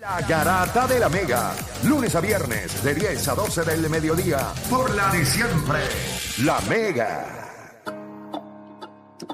La 0.00 0.20
Garata 0.20 0.86
de 0.86 1.00
la 1.00 1.08
Mega, 1.08 1.56
lunes 1.82 2.14
a 2.14 2.20
viernes 2.20 2.84
de 2.84 2.94
10 2.94 3.28
a 3.30 3.34
12 3.34 3.64
del 3.64 3.90
mediodía, 3.90 4.54
por 4.70 4.94
la 4.94 5.10
de 5.10 5.24
siempre, 5.24 5.80
La 6.44 6.60
Mega. 6.70 7.82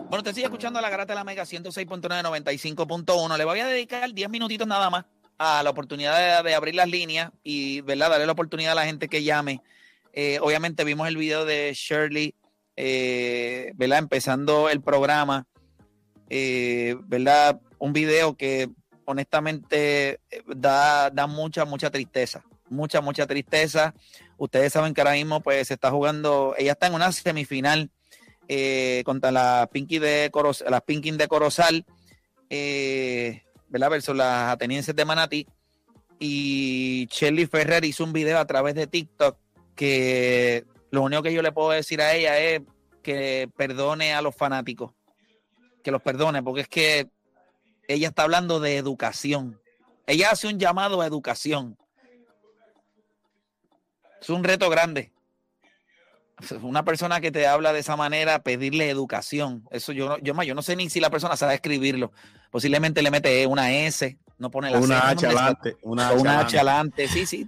Bueno, 0.09 0.23
te 0.23 0.33
sigue 0.33 0.47
escuchando 0.47 0.81
la 0.81 0.89
Garata 0.89 1.13
de 1.13 1.17
la 1.17 1.25
Mega 1.25 1.43
106.9, 1.43 2.01
95.1. 2.09 3.37
Le 3.37 3.45
voy 3.45 3.61
a 3.61 3.67
dedicar 3.67 4.11
10 4.11 4.31
minutitos 4.31 4.67
nada 4.67 4.89
más 4.89 5.05
a 5.37 5.63
la 5.63 5.69
oportunidad 5.69 6.43
de, 6.43 6.55
abrir 6.55 6.77
las 6.77 6.89
líneas 6.89 7.31
y 7.43 7.83
¿verdad? 7.83 8.09
darle 8.09 8.25
la 8.25 8.33
oportunidad 8.33 8.73
a 8.73 8.77
la 8.77 8.87
gente 8.87 9.09
que 9.09 9.23
llame. 9.23 9.61
Eh, 10.15 10.39
obviamente 10.41 10.85
vimos 10.85 11.07
el 11.09 11.19
video 11.19 11.45
de 11.45 11.75
Shirley, 11.75 12.35
eh, 12.77 13.71
¿verdad? 13.75 13.99
Empezando 13.99 14.71
el 14.71 14.81
programa, 14.81 15.47
eh, 16.31 16.97
¿verdad? 17.03 17.61
Un 17.79 17.93
video 17.93 18.35
que 18.35 18.71
honestamente 19.05 20.21
eh, 20.31 20.43
da, 20.47 21.11
da 21.11 21.27
mucha, 21.27 21.65
mucha 21.65 21.91
tristeza. 21.91 22.45
Mucha, 22.69 23.01
mucha 23.01 23.27
tristeza. 23.27 23.95
Ustedes 24.37 24.73
saben 24.73 24.95
que 24.95 25.01
ahora 25.01 25.13
mismo 25.13 25.41
pues 25.41 25.69
se 25.69 25.75
está 25.75 25.91
jugando, 25.91 26.55
ella 26.59 26.73
está 26.73 26.87
en 26.87 26.95
una 26.95 27.13
semifinal 27.13 27.91
eh, 28.49 29.03
contra 29.05 29.31
la 29.31 29.69
Pinky 29.73 29.99
de 29.99 30.29
Corozal, 30.33 30.71
las 30.71 30.83
Pinky 30.83 31.13
de 31.13 31.29
Corozal, 31.29 31.85
eh, 32.51 33.43
¿verdad? 33.69 33.91
Versus 33.91 34.17
las 34.17 34.53
atenienses 34.53 34.95
de 34.95 35.05
Manatí. 35.05 35.47
Y 36.19 37.09
Shelly 37.11 37.47
Ferrer 37.47 37.85
hizo 37.85 38.05
un 38.05 38.13
video 38.13 38.39
a 38.39 38.47
través 38.47 38.75
de 38.75 38.87
TikTok 38.87 39.37
que 39.75 40.65
lo 40.91 41.03
único 41.03 41.23
que 41.23 41.33
yo 41.33 41.43
le 41.43 41.53
puedo 41.53 41.71
decir 41.71 42.01
a 42.01 42.15
ella 42.15 42.39
es 42.39 42.63
que 43.03 43.49
perdone 43.57 44.15
a 44.15 44.23
los 44.23 44.35
fanáticos. 44.35 44.93
Que 45.83 45.91
los 45.91 46.03
perdone, 46.03 46.43
porque 46.43 46.63
es 46.63 46.69
que 46.69 47.09
ella 47.89 48.09
está 48.09 48.23
hablando 48.23 48.61
de 48.61 48.77
educación. 48.77 49.61
Ella 50.07 50.31
hace 50.31 50.49
un 50.49 50.59
llamado 50.59 51.01
a 51.01 51.07
educación. 51.07 51.79
Es 54.21 54.31
un 54.31 54.45
reto 54.45 54.71
grande. 54.71 55.13
Una 56.63 56.85
persona 56.85 57.21
que 57.21 57.31
te 57.31 57.47
habla 57.47 57.73
de 57.73 57.79
esa 57.81 57.97
manera, 57.97 58.43
pedirle 58.43 58.91
educación. 58.91 59.69
Eso 59.71 59.93
yo 59.93 60.09
no, 60.09 60.19
yo, 60.19 60.43
yo 60.43 60.55
no 60.55 60.63
sé 60.63 60.77
ni 60.77 60.91
si 60.91 61.01
la 61.01 61.11
persona 61.11 61.37
sabe 61.37 61.55
escribirlo. 61.55 62.13
Posiblemente 62.51 63.03
le 63.03 63.11
mete 63.11 63.47
una 63.47 63.73
S, 63.73 64.19
no 64.39 64.51
pone 64.51 64.71
la 64.71 64.79
Una 64.79 65.11
H 65.11 65.27
adelante. 65.27 65.77
Una, 65.83 66.09
H 66.41 66.57
adelante. 66.57 67.07
Sí, 67.09 67.27
sí. 67.27 67.47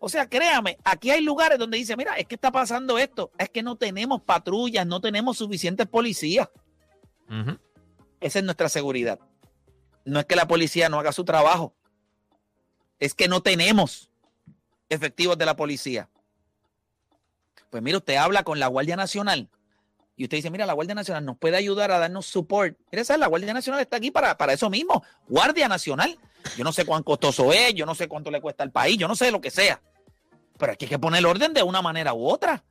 O 0.00 0.08
sea, 0.08 0.28
créame, 0.28 0.76
aquí 0.84 1.10
hay 1.10 1.22
lugares 1.22 1.58
donde 1.58 1.78
dice, 1.78 1.96
mira, 1.96 2.16
es 2.18 2.26
que 2.26 2.34
está 2.34 2.52
pasando 2.52 2.98
esto, 2.98 3.30
es 3.38 3.48
que 3.48 3.62
no 3.62 3.76
tenemos 3.76 4.20
patrullas, 4.20 4.86
no 4.86 5.00
tenemos 5.00 5.38
suficientes 5.38 5.86
policías. 5.86 6.50
Esa 8.20 8.38
es 8.40 8.44
nuestra 8.44 8.68
seguridad. 8.68 9.18
No 10.04 10.20
es 10.20 10.26
que 10.26 10.36
la 10.36 10.46
policía 10.46 10.90
no 10.90 10.98
haga 10.98 11.12
su 11.12 11.24
trabajo, 11.24 11.74
es 12.98 13.14
que 13.14 13.28
no 13.28 13.40
tenemos 13.40 14.10
efectivos 14.90 15.38
de 15.38 15.46
la 15.46 15.56
policía. 15.56 16.10
Pues 17.70 17.82
mira, 17.82 17.98
usted 17.98 18.16
habla 18.16 18.42
con 18.42 18.58
la 18.58 18.66
Guardia 18.66 18.96
Nacional 18.96 19.48
y 20.16 20.24
usted 20.24 20.38
dice, 20.38 20.50
mira, 20.50 20.64
la 20.66 20.74
Guardia 20.74 20.94
Nacional 20.94 21.24
nos 21.24 21.38
puede 21.38 21.56
ayudar 21.56 21.90
a 21.90 21.98
darnos 21.98 22.26
support. 22.26 22.76
Mira, 22.92 23.04
¿sabes? 23.04 23.20
la 23.20 23.26
Guardia 23.26 23.52
Nacional 23.52 23.80
está 23.80 23.96
aquí 23.96 24.10
para, 24.10 24.36
para 24.36 24.52
eso 24.52 24.70
mismo. 24.70 25.02
Guardia 25.28 25.68
Nacional. 25.68 26.18
Yo 26.56 26.62
no 26.62 26.72
sé 26.72 26.84
cuán 26.84 27.02
costoso 27.02 27.52
es, 27.52 27.74
yo 27.74 27.86
no 27.86 27.94
sé 27.94 28.06
cuánto 28.06 28.30
le 28.30 28.40
cuesta 28.40 28.62
al 28.62 28.70
país, 28.70 28.98
yo 28.98 29.08
no 29.08 29.16
sé 29.16 29.30
lo 29.30 29.40
que 29.40 29.50
sea. 29.50 29.82
Pero 30.58 30.72
aquí 30.72 30.84
hay 30.84 30.90
que 30.90 30.98
poner 30.98 31.18
el 31.18 31.26
orden 31.26 31.52
de 31.52 31.62
una 31.62 31.82
manera 31.82 32.14
u 32.14 32.28
otra. 32.28 32.62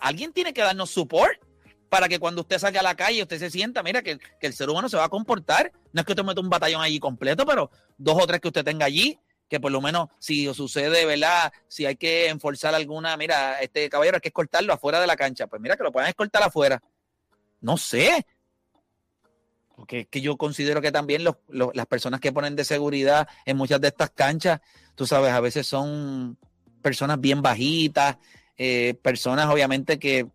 alguien 0.00 0.32
tiene 0.32 0.52
que 0.52 0.60
darnos 0.60 0.90
support 0.90 1.38
para 1.88 2.08
que 2.08 2.18
cuando 2.18 2.40
usted 2.40 2.58
salga 2.58 2.80
a 2.80 2.82
la 2.82 2.94
calle, 2.94 3.22
usted 3.22 3.38
se 3.38 3.50
sienta, 3.50 3.82
mira, 3.82 4.02
que, 4.02 4.18
que 4.18 4.46
el 4.46 4.54
ser 4.54 4.68
humano 4.68 4.88
se 4.88 4.96
va 4.96 5.04
a 5.04 5.08
comportar. 5.08 5.72
No 5.92 6.00
es 6.00 6.06
que 6.06 6.12
usted 6.12 6.24
meta 6.24 6.40
un 6.40 6.50
batallón 6.50 6.82
allí 6.82 6.98
completo, 6.98 7.46
pero 7.46 7.70
dos 7.96 8.16
o 8.20 8.26
tres 8.26 8.40
que 8.40 8.48
usted 8.48 8.64
tenga 8.64 8.86
allí, 8.86 9.18
que 9.52 9.60
por 9.60 9.70
lo 9.70 9.82
menos 9.82 10.08
si 10.18 10.46
sucede, 10.54 11.04
¿verdad? 11.04 11.52
Si 11.68 11.84
hay 11.84 11.96
que 11.96 12.28
enforzar 12.28 12.74
alguna, 12.74 13.18
mira, 13.18 13.60
este 13.60 13.90
caballero 13.90 14.16
hay 14.16 14.22
que 14.22 14.30
escoltarlo 14.30 14.72
afuera 14.72 14.98
de 14.98 15.06
la 15.06 15.14
cancha, 15.14 15.46
pues 15.46 15.60
mira 15.60 15.76
que 15.76 15.82
lo 15.82 15.92
puedan 15.92 16.08
escoltar 16.08 16.42
afuera. 16.42 16.82
No 17.60 17.76
sé. 17.76 18.24
Porque 19.76 20.00
es 20.00 20.06
que 20.06 20.22
yo 20.22 20.38
considero 20.38 20.80
que 20.80 20.90
también 20.90 21.22
las 21.22 21.86
personas 21.86 22.18
que 22.20 22.32
ponen 22.32 22.56
de 22.56 22.64
seguridad 22.64 23.28
en 23.44 23.58
muchas 23.58 23.78
de 23.82 23.88
estas 23.88 24.08
canchas, 24.08 24.62
tú 24.94 25.04
sabes, 25.06 25.32
a 25.32 25.40
veces 25.40 25.66
son 25.66 26.38
personas 26.80 27.20
bien 27.20 27.42
bajitas, 27.42 28.16
eh, 28.56 28.94
personas 29.02 29.48
obviamente 29.50 29.98
que, 29.98 30.28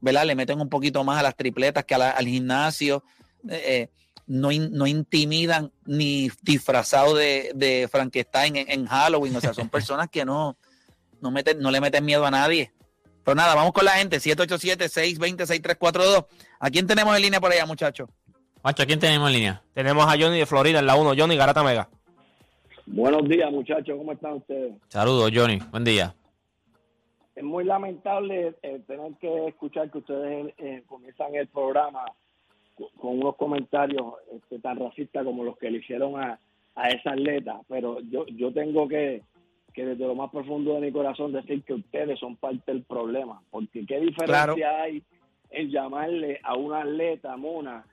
¿verdad? 0.00 0.24
Le 0.24 0.36
meten 0.36 0.60
un 0.60 0.68
poquito 0.68 1.02
más 1.02 1.18
a 1.18 1.24
las 1.24 1.34
tripletas 1.34 1.84
que 1.84 1.96
al 1.96 2.26
gimnasio. 2.26 3.02
Eh, 3.48 3.62
eh, 3.66 3.90
no, 4.26 4.50
no 4.52 4.86
intimidan 4.86 5.72
ni 5.84 6.30
disfrazado 6.42 7.14
de, 7.14 7.52
de 7.54 7.88
Frankenstein 7.90 8.56
en, 8.56 8.86
Halloween. 8.86 9.36
O 9.36 9.40
sea, 9.40 9.54
son 9.54 9.68
personas 9.70 10.08
que 10.08 10.24
no, 10.24 10.56
no, 11.20 11.30
meten, 11.30 11.60
no 11.60 11.70
le 11.70 11.80
meten 11.80 12.04
miedo 12.04 12.26
a 12.26 12.30
nadie. 12.30 12.72
Pero 13.24 13.34
nada, 13.34 13.54
vamos 13.54 13.72
con 13.72 13.84
la 13.84 13.92
gente. 13.92 14.18
787-620-6342. 14.18 16.26
¿A 16.58 16.70
quién 16.70 16.86
tenemos 16.86 17.14
en 17.16 17.22
línea 17.22 17.40
por 17.40 17.52
allá, 17.52 17.66
muchachos? 17.66 18.08
Macho, 18.62 18.82
¿a 18.82 18.86
quién 18.86 19.00
tenemos 19.00 19.28
en 19.28 19.34
línea? 19.34 19.62
Tenemos 19.74 20.06
a 20.06 20.10
Johnny 20.10 20.38
de 20.38 20.46
Florida 20.46 20.78
en 20.78 20.86
la 20.86 20.96
1. 20.96 21.14
Johnny 21.16 21.36
Garata 21.36 21.62
Mega. 21.62 21.88
Buenos 22.86 23.28
días, 23.28 23.50
muchachos. 23.50 23.96
¿Cómo 23.96 24.12
están 24.12 24.34
ustedes? 24.34 24.74
Saludos, 24.88 25.30
Johnny. 25.34 25.58
Buen 25.70 25.84
día. 25.84 26.14
Es 27.34 27.42
muy 27.42 27.64
lamentable 27.64 28.54
eh, 28.62 28.80
tener 28.86 29.12
que 29.20 29.48
escuchar 29.48 29.90
que 29.90 29.98
ustedes 29.98 30.54
eh, 30.58 30.84
comienzan 30.86 31.34
el 31.34 31.48
programa 31.48 32.04
con 32.74 33.18
unos 33.18 33.36
comentarios 33.36 34.14
este, 34.32 34.58
tan 34.58 34.78
racistas 34.78 35.24
como 35.24 35.44
los 35.44 35.58
que 35.58 35.70
le 35.70 35.78
hicieron 35.78 36.20
a, 36.20 36.38
a 36.74 36.88
esa 36.88 37.12
atleta, 37.12 37.60
pero 37.68 38.00
yo, 38.00 38.26
yo 38.26 38.52
tengo 38.52 38.88
que, 38.88 39.22
que 39.72 39.84
desde 39.84 40.06
lo 40.06 40.14
más 40.14 40.30
profundo 40.30 40.74
de 40.74 40.80
mi 40.80 40.92
corazón 40.92 41.32
decir 41.32 41.62
que 41.62 41.74
ustedes 41.74 42.18
son 42.18 42.36
parte 42.36 42.72
del 42.72 42.82
problema, 42.82 43.42
porque 43.50 43.84
qué 43.86 44.00
diferencia 44.00 44.82
hay 44.82 45.02
en 45.50 45.70
llamarle 45.70 46.40
a 46.42 46.56
una 46.56 46.80
atleta 46.80 47.36
mona, 47.36 47.84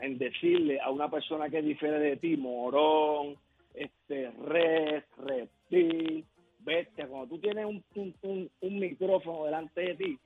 en 0.00 0.18
decirle 0.18 0.80
a 0.80 0.90
una 0.90 1.10
persona 1.10 1.50
que 1.50 1.62
difiere 1.62 1.98
de 1.98 2.16
ti, 2.16 2.36
morón, 2.36 3.34
este, 3.74 4.30
res, 4.44 5.04
reptil, 5.16 6.24
bestia, 6.60 7.08
cuando 7.08 7.34
tú 7.34 7.38
tienes 7.38 7.64
un, 7.66 7.82
un, 8.22 8.50
un 8.60 8.78
micrófono 8.78 9.46
delante 9.46 9.80
de 9.80 9.94
ti, 9.96 10.18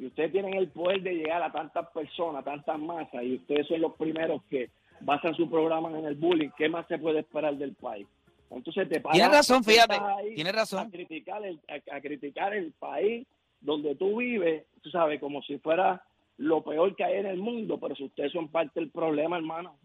y 0.00 0.06
ustedes 0.06 0.32
tienen 0.32 0.54
el 0.54 0.68
poder 0.68 1.02
de 1.02 1.12
llegar 1.12 1.42
a 1.42 1.52
tantas 1.52 1.86
personas, 1.90 2.42
tantas 2.42 2.78
masas, 2.78 3.22
y 3.22 3.34
ustedes 3.34 3.66
son 3.68 3.82
los 3.82 3.94
primeros 3.96 4.42
que 4.48 4.70
basan 5.02 5.34
su 5.34 5.48
programa 5.50 5.90
en 5.90 6.06
el 6.06 6.14
bullying, 6.14 6.48
¿qué 6.56 6.70
más 6.70 6.88
se 6.88 6.98
puede 6.98 7.20
esperar 7.20 7.54
del 7.56 7.74
país? 7.74 8.06
Entonces 8.50 8.88
te 8.88 8.98
Tiene 8.98 9.28
razón, 9.28 9.62
fíjate, 9.62 9.96
tiene 10.34 10.52
razón. 10.52 10.86
A 10.86 10.90
criticar, 10.90 11.44
el, 11.44 11.60
a, 11.68 12.00
criticar 12.00 12.54
el 12.54 12.72
país 12.72 13.26
donde 13.60 13.94
tú 13.94 14.16
vives, 14.16 14.64
tú 14.80 14.88
sabes, 14.88 15.20
como 15.20 15.42
si 15.42 15.58
fuera 15.58 16.02
lo 16.38 16.64
peor 16.64 16.96
que 16.96 17.04
hay 17.04 17.18
en 17.18 17.26
el 17.26 17.36
mundo, 17.36 17.78
pero 17.78 17.94
si 17.94 18.04
ustedes 18.04 18.32
son 18.32 18.48
parte 18.48 18.80
del 18.80 18.90
problema, 18.90 19.36
hermano. 19.36 19.76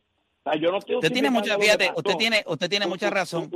yo 0.62 0.71
no 0.71 0.77
usted 0.77 1.12
tiene 1.12 1.29
mucha, 1.29 1.59
fíjate, 1.59 1.91
usted 1.94 2.15
tiene, 2.15 2.41
usted 2.47 2.69
tiene 2.69 2.88
mucha 2.88 3.09
razón. 3.09 3.51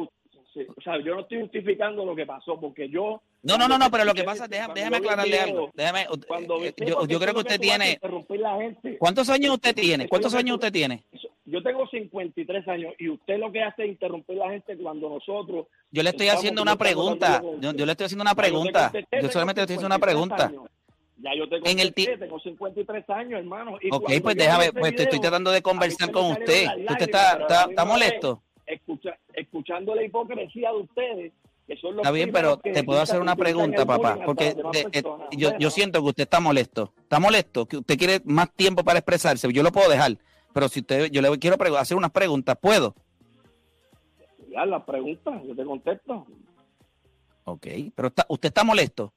O 0.79 0.81
sea, 0.81 0.97
yo 1.03 1.13
no 1.13 1.21
estoy 1.21 1.41
justificando 1.41 2.05
lo 2.05 2.15
que 2.15 2.25
pasó, 2.25 2.57
porque 2.57 2.87
yo... 2.87 3.21
No, 3.43 3.57
no, 3.57 3.67
no, 3.67 3.77
no, 3.77 3.91
pero 3.91 4.05
lo 4.05 4.13
que 4.13 4.23
pasa, 4.23 4.47
déjame, 4.47 4.73
déjame 4.75 4.97
aclararle 4.97 5.29
video, 5.31 5.43
algo. 5.43 5.71
Déjame, 5.73 6.05
Cuando 6.25 6.63
eh, 6.63 6.73
yo, 7.07 7.19
creo 7.19 7.33
que 7.33 7.39
usted 7.41 7.59
tiene. 7.59 7.99
la 8.29 8.55
gente. 8.57 8.97
¿Cuántos 8.97 9.29
años 9.29 9.55
usted 9.55 9.75
tiene? 9.75 10.07
¿Cuántos 10.07 10.33
años 10.33 10.55
usted 10.55 10.71
tiene? 10.71 11.03
Yo 11.43 11.61
tengo 11.61 11.85
53 11.89 12.67
años 12.69 12.93
y 12.97 13.09
usted 13.09 13.39
lo 13.39 13.51
que 13.51 13.61
hace 13.61 13.83
es 13.83 13.89
interrumpir 13.89 14.37
la 14.37 14.51
gente 14.51 14.77
cuando 14.77 15.09
nosotros... 15.09 15.67
Yo 15.91 16.01
le 16.01 16.11
estoy 16.11 16.29
haciendo 16.29 16.61
una 16.61 16.77
pregunta. 16.77 17.41
Yo, 17.59 17.85
le 17.85 17.91
estoy 17.91 18.05
haciendo 18.05 18.21
una 18.21 18.35
pregunta. 18.35 18.83
contesté, 18.91 19.17
Yo 19.17 19.19
tengo 19.19 19.33
solamente 19.33 19.59
le 19.59 19.63
estoy 19.63 19.75
haciendo 19.75 19.95
una 19.95 19.95
53 19.95 20.13
pregunta. 20.13 20.45
años. 20.45 20.71
Ya 21.21 21.35
yo 21.35 21.49
te 21.49 21.69
En 21.69 21.79
el 21.79 21.93
tengo 21.93 22.39
53 22.39 23.09
años, 23.09 23.39
hermano. 23.39 23.77
y 23.81 23.89
Ok, 23.91 24.09
pues 24.21 24.37
déjame, 24.37 24.71
pues 24.71 24.95
te 24.95 25.03
estoy 25.03 25.19
tratando 25.19 25.51
de 25.51 25.61
conversar 25.61 26.09
con 26.11 26.31
usted. 26.31 26.67
Usted 26.89 27.01
está, 27.01 27.33
está, 27.41 27.63
está 27.69 27.83
molesto. 27.85 28.41
escucha- 28.65 29.17
escuchando 29.39 29.95
la 29.95 30.03
hipocresía 30.03 30.71
de 30.71 30.77
ustedes, 30.77 31.33
que 31.67 31.75
son 31.77 31.95
los 31.95 32.03
Está 32.03 32.11
bien, 32.11 32.31
pero 32.31 32.59
que 32.59 32.71
te 32.71 32.83
puedo 32.83 32.99
hacer 33.01 33.21
una 33.21 33.35
pregunta, 33.35 33.85
papá, 33.85 34.19
porque 34.25 34.53
de- 34.55 34.87
eh, 34.91 35.03
yo, 35.37 35.69
siento 35.69 36.01
que 36.01 36.09
usted 36.09 36.23
está 36.23 36.39
molesto. 36.39 36.93
Está 36.97 37.19
molesto, 37.19 37.65
que 37.67 37.77
usted 37.77 37.97
quiere 37.97 38.21
más 38.25 38.51
tiempo 38.53 38.83
para 38.83 38.99
expresarse. 38.99 39.51
Yo 39.53 39.61
lo 39.63 39.71
puedo 39.71 39.89
dejar, 39.89 40.17
pero 40.53 40.67
si 40.69 40.79
usted, 40.79 41.11
yo 41.11 41.21
le 41.21 41.37
quiero 41.37 41.57
hacer 41.77 41.95
unas 41.97 42.11
preguntas, 42.11 42.57
¿puedo? 42.59 42.95
Ya, 44.51 44.65
las 44.65 44.83
preguntas, 44.83 45.41
yo 45.45 45.55
te 45.55 45.63
contesto. 45.63 46.25
Ok, 47.43 47.67
pero 47.95 48.07
está- 48.07 48.25
usted 48.29 48.47
está 48.47 48.63
molesto. 48.63 49.13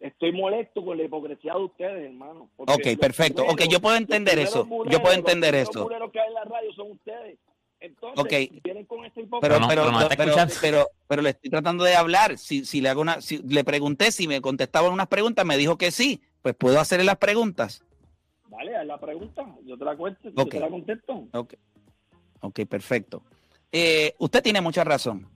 Estoy 0.00 0.32
molesto 0.32 0.84
con 0.84 0.98
la 0.98 1.04
hipocresía 1.04 1.54
de 1.54 1.62
ustedes, 1.64 2.04
hermano. 2.10 2.50
Ok, 2.56 2.84
los 2.84 2.96
perfecto. 2.96 3.42
Ok, 3.42 3.48
primeros- 3.56 3.68
yo 3.72 3.80
puedo 3.80 3.94
los 3.94 4.02
entender 4.02 4.38
eso. 4.38 4.68
Yo 4.90 5.00
puedo 5.00 5.14
entender 5.14 5.54
los 5.54 5.68
eso. 5.70 5.84
buleros 5.84 6.10
que 6.12 6.20
hay 6.20 6.28
en 6.28 6.34
la 6.34 6.44
radio 6.44 6.72
son 6.74 6.90
ustedes. 6.90 7.38
Entonces, 7.84 8.24
Ok. 8.24 8.62
vienen 8.64 8.86
con 8.86 9.00
Pero, 9.40 9.60
no, 9.60 9.68
pero, 9.68 9.82
pero 9.82 9.90
no 9.92 10.08
pero, 10.08 10.36
pero, 10.62 10.90
pero 11.06 11.22
le 11.22 11.30
estoy 11.30 11.50
tratando 11.50 11.84
de 11.84 11.94
hablar. 11.94 12.38
Si, 12.38 12.64
si 12.64 12.80
le 12.80 12.88
hago 12.88 13.02
una, 13.02 13.20
si 13.20 13.38
le 13.38 13.62
pregunté 13.62 14.10
si 14.10 14.26
me 14.26 14.40
contestaban 14.40 14.90
unas 14.90 15.08
preguntas, 15.08 15.44
me 15.44 15.58
dijo 15.58 15.76
que 15.76 15.90
sí. 15.90 16.22
Pues 16.40 16.54
puedo 16.54 16.80
hacerle 16.80 17.04
las 17.04 17.18
preguntas. 17.18 17.84
Dale, 18.48 18.76
haz 18.76 18.86
la 18.86 18.98
pregunta, 18.98 19.44
yo 19.66 19.76
te 19.76 19.84
la 19.84 19.96
cuento, 19.96 20.30
yo 20.34 20.46
te 20.46 20.60
la 20.60 20.70
contesto. 20.70 21.28
Ok, 21.32 21.54
ok, 22.40 22.60
perfecto. 22.66 23.22
Eh, 23.70 24.14
usted 24.18 24.42
tiene 24.42 24.62
mucha 24.62 24.82
razón. 24.84 25.28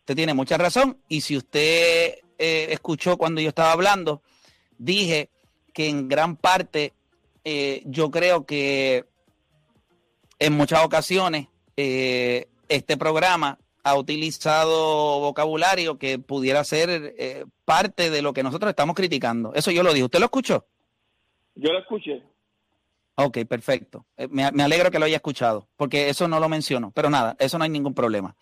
Usted 0.00 0.16
tiene 0.16 0.34
mucha 0.34 0.58
razón. 0.58 0.98
Y 1.08 1.22
si 1.22 1.36
usted 1.36 2.16
eh, 2.36 2.66
escuchó 2.70 3.16
cuando 3.16 3.40
yo 3.40 3.48
estaba 3.48 3.72
hablando, 3.72 4.22
dije 4.76 5.30
que 5.72 5.88
en 5.88 6.08
gran 6.08 6.36
parte 6.36 6.92
eh, 7.44 7.82
yo 7.86 8.10
creo 8.10 8.44
que 8.44 9.06
en 10.38 10.52
muchas 10.54 10.84
ocasiones 10.84 11.46
eh, 11.82 12.48
este 12.68 12.96
programa 12.96 13.58
ha 13.82 13.96
utilizado 13.96 15.20
vocabulario 15.20 15.98
que 15.98 16.18
pudiera 16.18 16.62
ser 16.64 17.14
eh, 17.18 17.46
parte 17.64 18.10
de 18.10 18.20
lo 18.22 18.32
que 18.32 18.42
nosotros 18.42 18.68
estamos 18.70 18.94
criticando. 18.94 19.52
Eso 19.54 19.70
yo 19.70 19.82
lo 19.82 19.92
dije. 19.92 20.04
¿Usted 20.04 20.18
lo 20.18 20.26
escuchó? 20.26 20.66
Yo 21.54 21.72
lo 21.72 21.78
escuché. 21.78 22.22
Ok, 23.16 23.38
perfecto. 23.48 24.04
Eh, 24.16 24.28
Me, 24.30 24.50
me 24.52 24.62
alegro 24.62 24.90
que 24.90 24.98
lo 24.98 25.06
haya 25.06 25.16
escuchado, 25.16 25.68
porque 25.76 26.08
eso 26.10 26.28
no 26.28 26.38
lo 26.40 26.48
menciono. 26.48 26.90
Pero 26.94 27.08
nada, 27.10 27.36
eso 27.38 27.56
no 27.58 27.64
hay 27.64 27.70
ningún 27.70 27.94
problema. 27.94 28.34